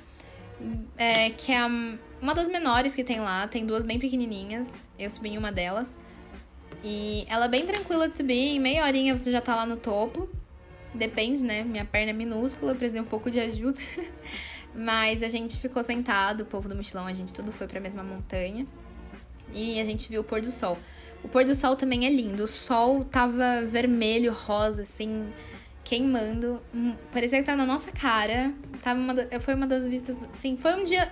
[0.96, 4.84] é, que é uma das menores que tem lá, tem duas bem pequenininhas.
[4.98, 5.96] Eu subi em uma delas.
[6.82, 9.76] E ela é bem tranquila de subir, em meia horinha você já tá lá no
[9.76, 10.28] topo.
[10.92, 11.62] Depende, né?
[11.62, 13.78] Minha perna é minúscula, precisei um pouco de ajuda.
[14.74, 17.82] Mas a gente ficou sentado, o povo do mochilão, a gente tudo foi para a
[17.82, 18.66] mesma montanha.
[19.54, 20.78] E a gente viu o pôr do sol.
[21.22, 22.44] O pôr do sol também é lindo.
[22.44, 25.30] O sol tava vermelho, rosa, assim,
[25.84, 26.60] queimando.
[26.74, 28.52] Hum, parecia que tava na nossa cara.
[28.82, 31.10] Tava uma, foi uma das vistas, assim, foi um dia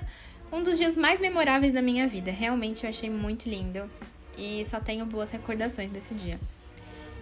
[0.51, 2.30] um dos dias mais memoráveis da minha vida.
[2.30, 3.91] Realmente eu achei muito lindo.
[4.36, 6.39] E só tenho boas recordações desse dia.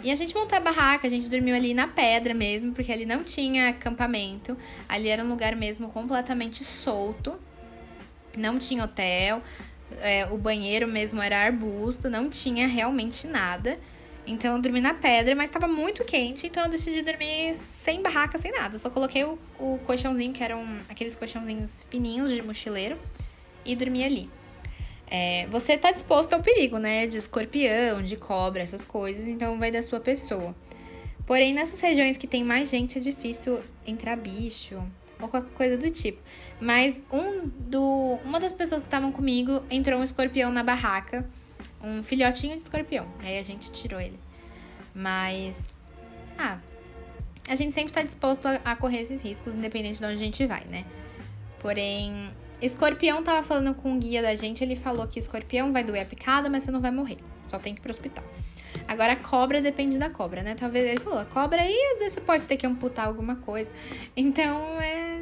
[0.02, 3.06] E a gente montou a barraca, a gente dormiu ali na pedra mesmo, porque ali
[3.06, 4.56] não tinha acampamento.
[4.88, 7.34] Ali era um lugar mesmo completamente solto.
[8.36, 9.42] Não tinha hotel.
[10.00, 13.78] É, o banheiro mesmo era arbusto, não tinha realmente nada.
[14.26, 18.36] Então eu dormi na pedra, mas estava muito quente, então eu decidi dormir sem barraca,
[18.36, 18.74] sem nada.
[18.74, 22.98] Eu só coloquei o, o colchãozinho, que eram aqueles colchãozinhos fininhos de mochileiro,
[23.64, 24.28] e dormi ali.
[25.08, 27.06] É, você tá disposto ao perigo, né?
[27.06, 30.54] De escorpião, de cobra, essas coisas, então vai da sua pessoa.
[31.24, 34.82] Porém, nessas regiões que tem mais gente, é difícil entrar bicho
[35.20, 36.20] ou qualquer coisa do tipo.
[36.60, 41.24] Mas um do, uma das pessoas que estavam comigo entrou um escorpião na barraca
[41.82, 43.06] um filhotinho de escorpião.
[43.20, 44.18] Aí a gente tirou ele.
[44.94, 45.76] Mas.
[46.38, 46.58] Ah.
[47.48, 50.44] A gente sempre tá disposto a, a correr esses riscos, independente de onde a gente
[50.46, 50.84] vai, né?
[51.60, 56.02] Porém, escorpião tava falando com o guia da gente, ele falou que escorpião vai doer
[56.02, 57.18] a picada, mas você não vai morrer.
[57.46, 58.24] Só tem que ir pro hospital.
[58.88, 60.54] Agora, a cobra depende da cobra, né?
[60.54, 63.70] Talvez ele falou, a cobra aí, às vezes você pode ter que amputar alguma coisa.
[64.16, 65.16] Então, é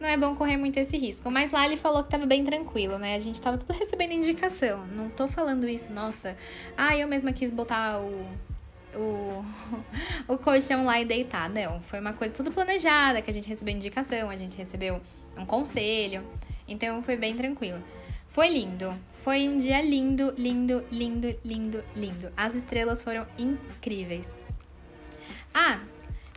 [0.00, 1.30] não é bom correr muito esse risco.
[1.30, 3.14] Mas lá ele falou que tava bem tranquilo, né?
[3.14, 4.86] A gente tava tudo recebendo indicação.
[4.86, 6.36] Não tô falando isso, nossa.
[6.76, 8.26] Ah, eu mesma quis botar o,
[8.94, 9.44] o,
[10.34, 11.48] o colchão lá e deitar.
[11.48, 15.00] Não, foi uma coisa tudo planejada, que a gente recebeu indicação, a gente recebeu
[15.36, 16.22] um conselho.
[16.68, 17.82] Então foi bem tranquilo.
[18.28, 18.94] Foi lindo.
[19.14, 22.32] Foi um dia lindo, lindo, lindo, lindo, lindo.
[22.36, 24.28] As estrelas foram incríveis.
[25.52, 25.80] Ah,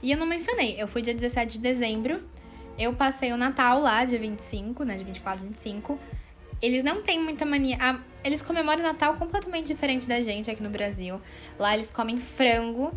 [0.02, 2.24] e eu não mencionei, eu fui dia 17 de dezembro
[2.80, 4.96] eu passei o Natal lá, dia 25, né?
[4.96, 6.00] De 24, 25.
[6.62, 7.78] Eles não têm muita mania.
[7.78, 11.22] Ah, eles comemoram o Natal completamente diferente da gente aqui no Brasil.
[11.60, 12.94] Lá eles comem frango.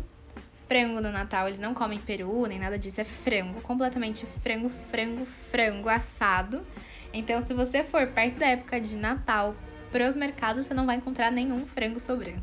[0.69, 5.25] frango no Natal, eles não comem peru nem nada disso, é frango, completamente frango, frango,
[5.25, 6.65] frango assado.
[7.13, 9.55] Então, se você for perto da época de Natal
[9.91, 12.41] pros mercados, você não vai encontrar nenhum frango sobrando.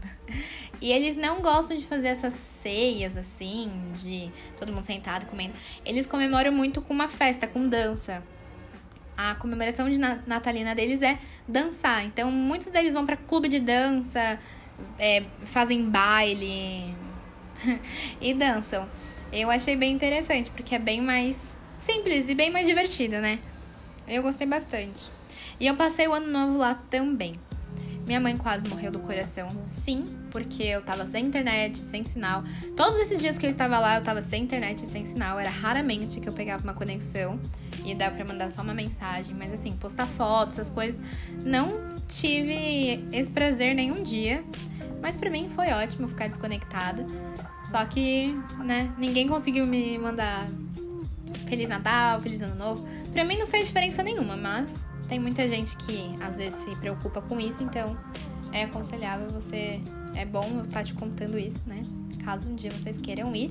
[0.80, 5.52] E eles não gostam de fazer essas ceias assim, de todo mundo sentado comendo.
[5.84, 8.22] Eles comemoram muito com uma festa, com dança.
[9.16, 12.06] A comemoração de natalina deles é dançar.
[12.06, 14.38] Então, muitos deles vão para clube de dança,
[14.98, 16.94] é, fazem baile
[18.20, 18.88] e dançam.
[19.32, 23.38] Eu achei bem interessante, porque é bem mais simples e bem mais divertido, né?
[24.10, 25.08] Eu gostei bastante.
[25.60, 27.38] E eu passei o ano novo lá também.
[28.04, 32.42] Minha mãe quase morreu do coração, sim, porque eu tava sem internet, sem sinal.
[32.76, 35.38] Todos esses dias que eu estava lá, eu tava sem internet sem sinal.
[35.38, 37.38] Era raramente que eu pegava uma conexão
[37.84, 39.36] e dava pra mandar só uma mensagem.
[39.36, 41.00] Mas assim, postar fotos, essas coisas.
[41.44, 41.68] Não
[42.08, 44.42] tive esse prazer nenhum dia.
[45.00, 47.06] Mas para mim foi ótimo ficar desconectada.
[47.62, 48.34] Só que,
[48.64, 50.48] né, ninguém conseguiu me mandar
[51.50, 52.86] Feliz Natal, Feliz Ano Novo.
[53.12, 57.20] Pra mim não fez diferença nenhuma, mas tem muita gente que às vezes se preocupa
[57.20, 57.98] com isso, então
[58.52, 59.80] é aconselhável você.
[60.14, 61.82] É bom eu estar tá te contando isso, né?
[62.24, 63.50] Caso um dia vocês queiram ir.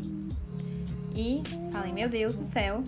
[1.13, 1.43] E
[1.73, 2.83] falem, meu Deus do céu,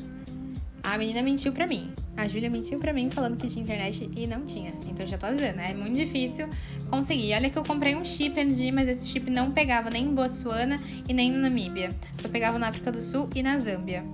[0.82, 1.94] a menina mentiu pra mim.
[2.16, 4.74] A Júlia mentiu pra mim falando que tinha internet e não tinha.
[4.88, 6.48] Então já tô avisando, é muito difícil
[6.90, 7.34] conseguir.
[7.34, 10.80] Olha que eu comprei um chip ir, mas esse chip não pegava nem em Botsuana
[11.08, 11.90] e nem na Namíbia.
[12.18, 14.06] Só pegava na África do Sul e na Zâmbia.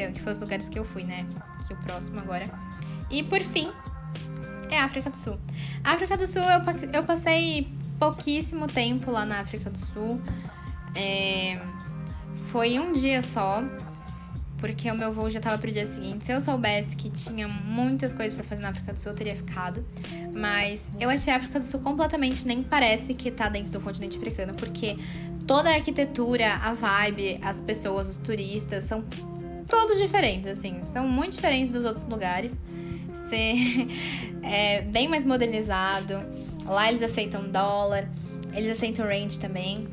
[0.00, 1.26] Então, que foram os lugares que eu fui, né?
[1.66, 2.46] Que o próximo agora.
[3.10, 3.70] E por fim,
[4.70, 5.38] é a África do Sul.
[5.82, 10.20] A África do Sul, eu, eu passei pouquíssimo tempo lá na África do Sul.
[10.94, 11.60] É,
[12.50, 13.62] foi um dia só
[14.58, 16.24] porque o meu voo já tava pro dia seguinte.
[16.24, 19.36] Se eu soubesse que tinha muitas coisas para fazer na África do Sul, eu teria
[19.36, 19.84] ficado.
[20.32, 24.16] Mas eu achei a África do Sul completamente nem parece que tá dentro do continente
[24.16, 24.96] africano, porque
[25.46, 29.04] toda a arquitetura, a vibe, as pessoas, os turistas são
[29.68, 32.56] todos diferentes, assim, são muito diferentes dos outros lugares.
[33.28, 33.88] Ser
[34.42, 36.22] é bem mais modernizado.
[36.64, 38.08] Lá eles aceitam dólar,
[38.52, 39.88] eles aceitam rand também.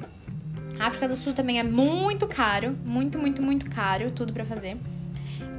[0.79, 4.77] A África do Sul também é muito caro, muito, muito, muito caro, tudo para fazer.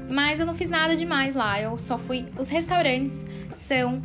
[0.08, 2.26] Mas eu não fiz nada demais lá, eu só fui.
[2.36, 4.02] Os restaurantes são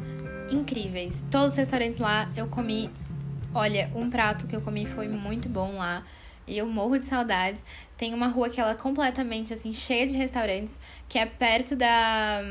[0.51, 1.26] incríveis.
[1.30, 2.89] Todos os restaurantes lá eu comi.
[3.53, 6.03] Olha, um prato que eu comi foi muito bom lá.
[6.50, 7.64] E eu morro de saudades.
[7.95, 12.41] Tem uma rua que ela é completamente assim, cheia de restaurantes, que é perto da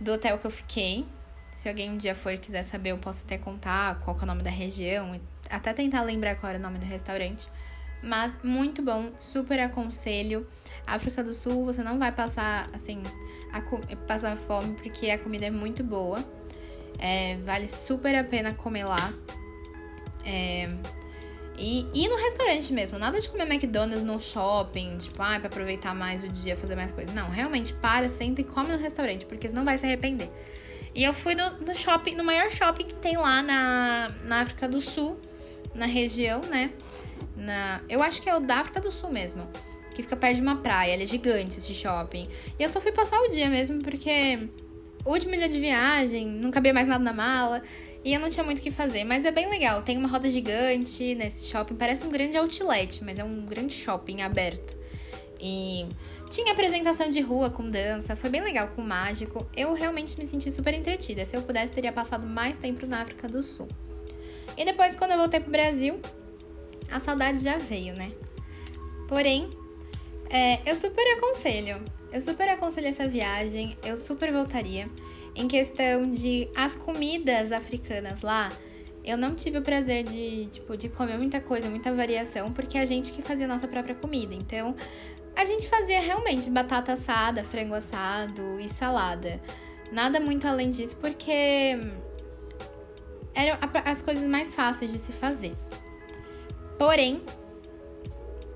[0.00, 1.06] do hotel que eu fiquei.
[1.54, 4.26] Se alguém um dia for e quiser saber, eu posso até contar qual é o
[4.26, 5.18] nome da região
[5.50, 7.48] até tentar lembrar qual era o nome do restaurante.
[8.02, 10.46] Mas muito bom, super aconselho.
[10.86, 13.02] África do Sul, você não vai passar assim,
[14.06, 16.24] passar fome, porque a comida é muito boa.
[16.98, 19.12] É, vale super a pena comer lá.
[20.24, 20.68] É,
[21.60, 25.94] e ir no restaurante mesmo, nada de comer McDonald's no shopping, tipo, ah, pra aproveitar
[25.94, 27.14] mais o dia, fazer mais coisas.
[27.14, 30.30] Não, realmente para, senta e come no restaurante, porque não vai se arrepender.
[30.94, 34.66] E eu fui no, no shopping, no maior shopping que tem lá na, na África
[34.66, 35.20] do Sul,
[35.74, 36.72] na região, né?
[37.36, 39.46] Na, eu acho que é o da África do Sul mesmo.
[39.94, 40.94] Que fica perto de uma praia.
[40.94, 42.26] Ele é gigante esse shopping.
[42.58, 44.48] E eu só fui passar o dia mesmo, porque
[45.04, 47.62] último dia de viagem, não cabia mais nada na mala.
[48.04, 49.04] E eu não tinha muito o que fazer.
[49.04, 49.82] Mas é bem legal.
[49.82, 51.74] Tem uma roda gigante nesse shopping.
[51.74, 54.76] Parece um grande outlet, mas é um grande shopping aberto.
[55.38, 55.86] E
[56.28, 58.14] tinha apresentação de rua com dança.
[58.16, 59.46] Foi bem legal com o mágico.
[59.56, 61.24] Eu realmente me senti super entretida.
[61.24, 63.68] Se eu pudesse, teria passado mais tempo na África do Sul.
[64.56, 66.00] E depois, quando eu voltei pro Brasil,
[66.90, 68.12] a saudade já veio, né?
[69.08, 69.50] Porém,
[70.28, 71.82] é, eu super aconselho.
[72.12, 73.76] Eu super aconselho essa viagem.
[73.84, 74.88] Eu super voltaria.
[75.34, 78.52] Em questão de as comidas africanas lá,
[79.04, 82.82] eu não tive o prazer de, tipo, de comer muita coisa, muita variação, porque é
[82.82, 84.34] a gente que fazia a nossa própria comida.
[84.34, 84.74] Então,
[85.34, 89.40] a gente fazia realmente batata assada, frango assado e salada.
[89.90, 91.78] Nada muito além disso, porque
[93.34, 95.56] eram as coisas mais fáceis de se fazer.
[96.78, 97.22] Porém,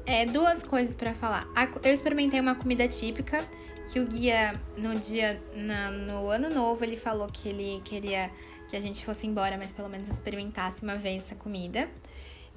[0.07, 1.49] é, duas coisas para falar.
[1.83, 3.49] Eu experimentei uma comida típica
[3.91, 8.30] que o guia no dia na, no ano novo ele falou que ele queria
[8.68, 11.89] que a gente fosse embora, mas pelo menos experimentasse uma vez essa comida.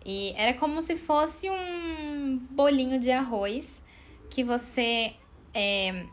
[0.05, 3.83] E era como se fosse um bolinho de arroz
[4.29, 5.13] que você
[5.53, 6.05] é,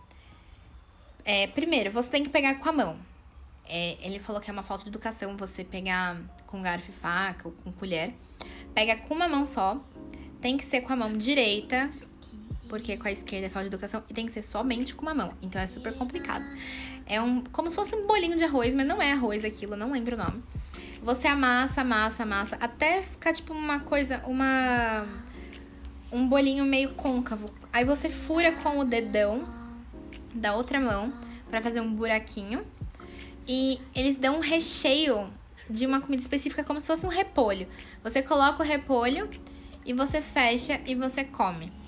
[1.24, 2.98] é, primeiro você tem que pegar com a mão.
[3.66, 7.48] É, ele falou que é uma falta de educação você pegar com garfo e faca
[7.48, 8.14] ou com colher.
[8.74, 9.80] Pega com uma mão só.
[10.40, 11.90] Tem que ser com a mão direita,
[12.74, 14.02] porque com a esquerda é falta de educação.
[14.10, 15.32] E tem que ser somente com uma mão.
[15.40, 16.44] Então é super complicado.
[17.06, 19.92] É um como se fosse um bolinho de arroz, mas não é arroz aquilo, não
[19.92, 20.42] lembro o nome.
[21.00, 25.06] Você amassa, amassa, amassa, até ficar tipo uma coisa, uma
[26.10, 27.48] um bolinho meio côncavo.
[27.72, 29.48] Aí você fura com o dedão
[30.34, 31.12] da outra mão
[31.48, 32.66] para fazer um buraquinho.
[33.46, 35.30] E eles dão um recheio
[35.70, 37.68] de uma comida específica como se fosse um repolho.
[38.02, 39.30] Você coloca o repolho
[39.86, 41.83] e você fecha e você come.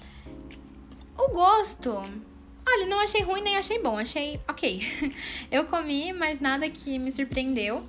[1.19, 1.91] O gosto,
[2.69, 5.13] olha, não achei ruim nem achei bom, achei ok.
[5.51, 7.87] Eu comi, mas nada que me surpreendeu.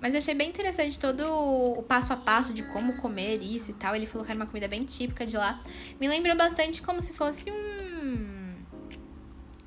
[0.00, 3.74] Mas eu achei bem interessante todo o passo a passo de como comer isso e
[3.74, 3.94] tal.
[3.94, 5.62] Ele falou que era uma comida bem típica de lá.
[6.00, 8.54] Me lembrou bastante como se fosse um.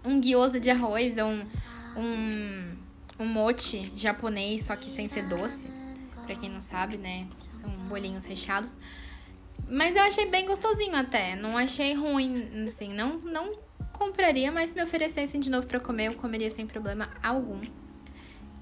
[0.04, 1.46] Um gyoza de arroz, um.
[1.96, 2.76] Um,
[3.20, 5.68] um mochi japonês, só que sem ser doce.
[6.26, 7.28] Pra quem não sabe, né?
[7.52, 8.80] São bolinhos recheados.
[9.70, 11.36] Mas eu achei bem gostosinho até.
[11.36, 12.94] Não achei ruim, assim.
[12.94, 13.54] Não, não
[13.92, 17.60] compraria, mas se me oferecessem de novo para comer, eu comeria sem problema algum.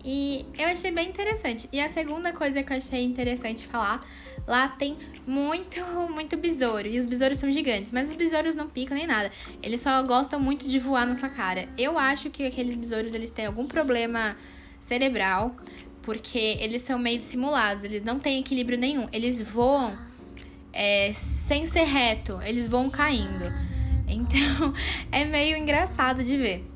[0.03, 1.69] E eu achei bem interessante.
[1.71, 4.05] E a segunda coisa que eu achei interessante falar,
[4.47, 4.97] lá tem
[5.27, 5.79] muito,
[6.11, 6.87] muito besouro.
[6.87, 7.91] E os besouros são gigantes.
[7.91, 9.31] Mas os besouros não picam nem nada.
[9.61, 11.67] Eles só gostam muito de voar na sua cara.
[11.77, 14.35] Eu acho que aqueles besouros, eles têm algum problema
[14.79, 15.55] cerebral.
[16.01, 17.83] Porque eles são meio dissimulados.
[17.83, 19.07] Eles não têm equilíbrio nenhum.
[19.11, 19.95] Eles voam
[20.73, 22.39] é, sem ser reto.
[22.43, 23.45] Eles vão caindo.
[24.07, 24.73] Então,
[25.11, 26.67] é meio engraçado de ver.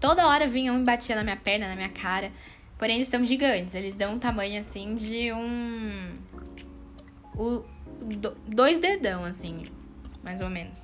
[0.00, 2.32] Toda hora vinham e batia na minha perna, na minha cara.
[2.76, 3.74] Porém, eles são gigantes.
[3.74, 6.18] Eles dão um tamanho assim de um.
[7.36, 7.64] O,
[8.00, 9.62] do, dois dedão, assim,
[10.22, 10.80] mais ou menos.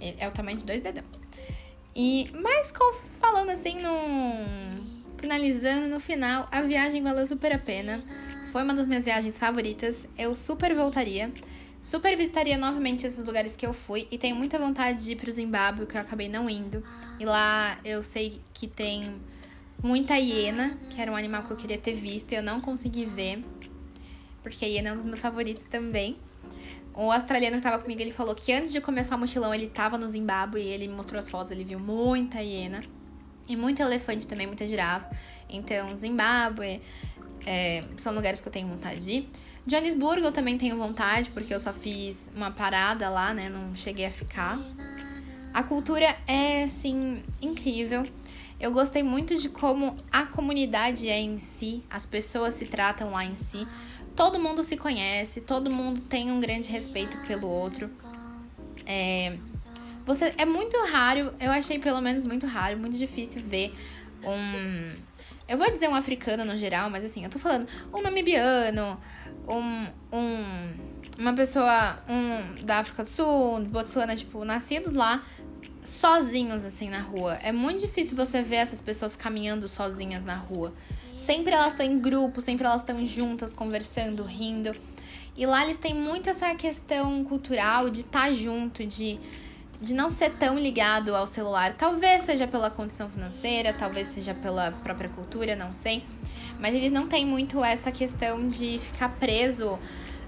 [0.00, 1.04] É, é o tamanho de dois dedão.
[1.96, 2.72] E, mas
[3.20, 8.02] falando assim, no, finalizando no final, a viagem valeu super a pena.
[8.54, 10.06] Foi uma das minhas viagens favoritas.
[10.16, 11.28] Eu super voltaria.
[11.80, 15.28] Super visitaria novamente esses lugares que eu fui e tenho muita vontade de ir pro
[15.28, 16.80] Zimbábue, que eu acabei não indo.
[17.18, 19.12] E lá eu sei que tem
[19.82, 23.04] muita hiena, que era um animal que eu queria ter visto e eu não consegui
[23.04, 23.44] ver,
[24.40, 26.16] porque a hiena é um dos meus favoritos também.
[26.94, 29.98] O australiano que tava comigo, ele falou que antes de começar o mochilão ele tava
[29.98, 32.78] no Zimbábue e ele me mostrou as fotos, ele viu muita hiena.
[33.48, 35.10] E muito elefante também, muita girafa.
[35.50, 36.80] Então, Zimbábue
[37.46, 39.30] é, são lugares que eu tenho vontade de ir.
[39.66, 43.48] Johannesburgo eu também tenho vontade, porque eu só fiz uma parada lá, né?
[43.48, 44.58] Não cheguei a ficar.
[45.52, 48.04] A cultura é, assim, incrível.
[48.60, 53.24] Eu gostei muito de como a comunidade é em si, as pessoas se tratam lá
[53.24, 53.66] em si.
[54.14, 57.90] Todo mundo se conhece, todo mundo tem um grande respeito pelo outro.
[58.86, 59.36] É,
[60.06, 63.74] você, é muito raro, eu achei pelo menos muito raro, muito difícil ver
[64.22, 65.03] um.
[65.46, 68.98] Eu vou dizer um africano no geral, mas assim, eu tô falando um namibiano,
[69.46, 69.86] um,
[70.16, 70.72] um,
[71.18, 75.22] uma pessoa um, da África do Sul, Botsuana, tipo, nascidos lá,
[75.82, 77.34] sozinhos, assim, na rua.
[77.42, 80.72] É muito difícil você ver essas pessoas caminhando sozinhas na rua.
[81.16, 84.74] Sempre elas estão em grupo, sempre elas estão juntas, conversando, rindo.
[85.36, 89.20] E lá eles têm muito essa questão cultural de estar tá junto, de,
[89.84, 91.74] de não ser tão ligado ao celular.
[91.74, 96.02] Talvez seja pela condição financeira, talvez seja pela própria cultura, não sei.
[96.58, 99.78] Mas eles não têm muito essa questão de ficar preso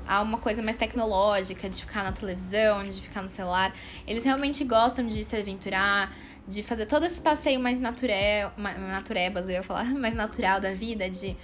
[0.06, 3.74] a uma coisa mais tecnológica, de ficar na televisão, de ficar no celular.
[4.06, 6.12] Eles realmente gostam de se aventurar,
[6.46, 11.08] de fazer todo esse passeio mais natureba, naturebas, eu ia falar, mais natural da vida,
[11.08, 11.34] de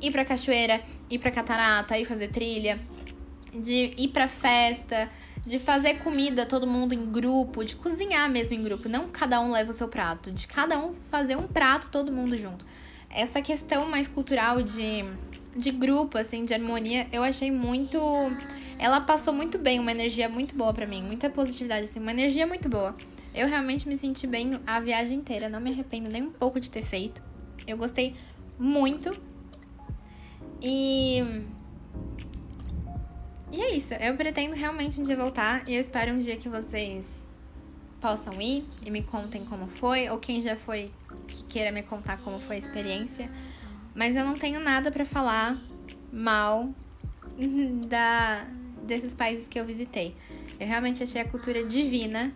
[0.00, 2.78] ir pra cachoeira, ir pra catarata, ir fazer trilha,
[3.54, 5.08] de ir pra festa,
[5.44, 9.50] de fazer comida todo mundo em grupo, de cozinhar mesmo em grupo, não cada um
[9.50, 12.64] leva o seu prato, de cada um fazer um prato todo mundo junto
[13.12, 15.04] essa questão mais cultural de,
[15.56, 17.98] de grupo, assim, de harmonia, eu achei muito.
[18.78, 22.46] Ela passou muito bem, uma energia muito boa para mim, muita positividade, assim, uma energia
[22.46, 22.94] muito boa.
[23.34, 26.70] Eu realmente me senti bem a viagem inteira, não me arrependo nem um pouco de
[26.70, 27.22] ter feito.
[27.66, 28.16] Eu gostei
[28.58, 29.10] muito.
[30.60, 31.22] E.
[33.52, 33.92] E é isso.
[33.94, 37.28] Eu pretendo realmente um dia voltar e eu espero um dia que vocês
[38.00, 40.90] possam ir e me contem como foi, ou quem já foi
[41.28, 43.30] que queira me contar como foi a experiência.
[43.94, 45.60] Mas eu não tenho nada para falar
[46.10, 46.70] mal
[47.88, 48.46] da
[48.82, 50.16] desses países que eu visitei.
[50.58, 52.32] Eu realmente achei a cultura divina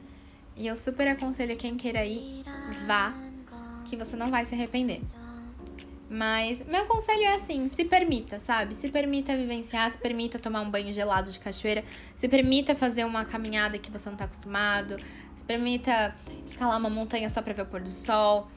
[0.55, 2.45] e eu super aconselho quem queira ir,
[2.87, 3.13] vá,
[3.87, 5.01] que você não vai se arrepender.
[6.09, 8.75] Mas meu conselho é assim: se permita, sabe?
[8.75, 11.83] Se permita vivenciar, se permita tomar um banho gelado de cachoeira,
[12.15, 14.97] se permita fazer uma caminhada que você não tá acostumado,
[15.35, 16.15] se permita
[16.47, 18.49] escalar uma montanha só pra ver o pôr do sol,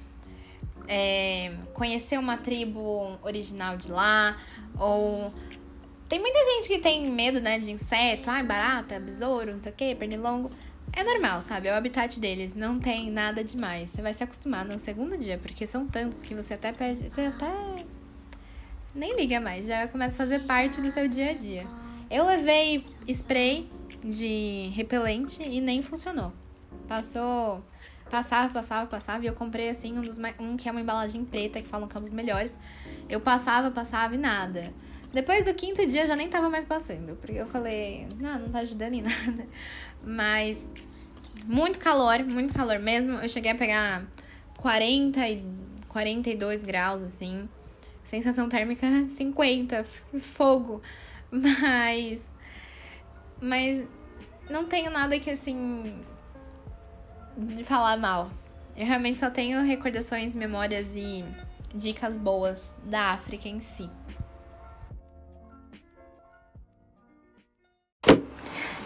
[0.88, 4.38] é, conhecer uma tribo original de lá,
[4.78, 5.34] ou.
[6.08, 9.76] Tem muita gente que tem medo, né, de inseto, ai, barata, besouro, não sei o
[9.76, 10.50] quê, pernilongo.
[10.94, 11.68] É normal, sabe?
[11.68, 12.54] É o habitat deles.
[12.56, 13.90] Não tem nada demais.
[13.90, 17.10] Você vai se acostumar no segundo dia, porque são tantos que você até perde.
[17.10, 17.86] Você até.
[18.94, 21.68] Nem liga mais, já começa a fazer parte do seu dia a dia.
[22.10, 23.70] Eu levei spray
[24.04, 26.34] de repelente e nem funcionou.
[26.88, 27.64] Passou.
[28.10, 29.24] Passava, passava, passava.
[29.24, 31.96] E eu comprei assim um, dos, um que é uma embalagem preta, que falam que
[31.96, 32.60] é um dos melhores.
[33.08, 34.74] Eu passava, passava e nada.
[35.12, 37.16] Depois do quinto dia já nem tava mais passando.
[37.16, 39.47] Porque eu falei, não, não tá ajudando em nada.
[40.03, 40.70] Mas
[41.45, 43.14] muito calor, muito calor mesmo.
[43.14, 44.05] Eu cheguei a pegar
[44.57, 45.43] 40 e
[45.88, 47.49] 42 graus, assim.
[48.03, 49.84] Sensação térmica 50,
[50.20, 50.82] fogo.
[51.32, 52.28] Mas.
[53.41, 53.86] Mas
[54.49, 56.03] não tenho nada que assim.
[57.38, 58.30] de falar mal.
[58.76, 61.26] Eu realmente só tenho recordações, memórias e
[61.74, 63.89] dicas boas da África em si.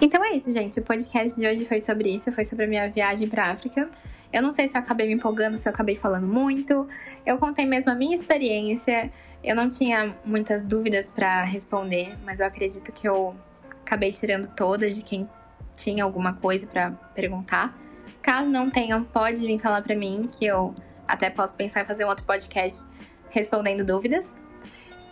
[0.04, 0.82] Então é isso, gente.
[0.82, 3.90] O podcast de hoje foi sobre isso, foi sobre a minha viagem para África.
[4.34, 6.86] Eu não sei se eu acabei me empolgando, se eu acabei falando muito.
[7.26, 9.10] Eu contei mesmo a minha experiência.
[9.42, 13.34] Eu não tinha muitas dúvidas para responder, mas eu acredito que eu
[13.80, 15.30] acabei tirando todas de quem
[15.74, 17.74] tinha alguma coisa para perguntar.
[18.22, 20.76] Caso não tenham, pode vir falar para mim que eu
[21.08, 22.90] até posso pensar em fazer um outro podcast
[23.30, 24.34] respondendo dúvidas.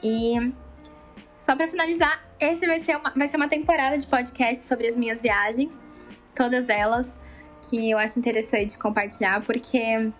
[0.04, 0.54] E
[1.39, 4.96] só para finalizar, esse vai ser, uma, vai ser uma temporada de podcast sobre as
[4.96, 5.80] minhas viagens,
[6.36, 7.20] todas elas
[7.70, 10.12] que eu acho interessante compartilhar, porque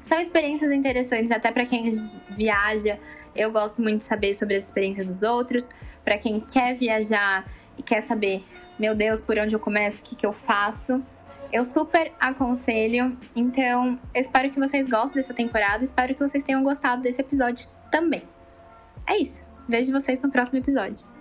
[0.00, 1.90] são experiências interessantes até para quem
[2.30, 2.98] viaja.
[3.34, 5.70] Eu gosto muito de saber sobre as experiências dos outros.
[6.04, 7.44] Para quem quer viajar
[7.76, 8.44] e quer saber,
[8.78, 11.02] meu Deus, por onde eu começo, o que, que eu faço,
[11.52, 13.16] eu super aconselho.
[13.34, 15.82] Então, espero que vocês gostem dessa temporada.
[15.82, 18.22] Espero que vocês tenham gostado desse episódio também.
[19.06, 19.44] É isso.
[19.68, 21.11] Vejo vocês no próximo episódio.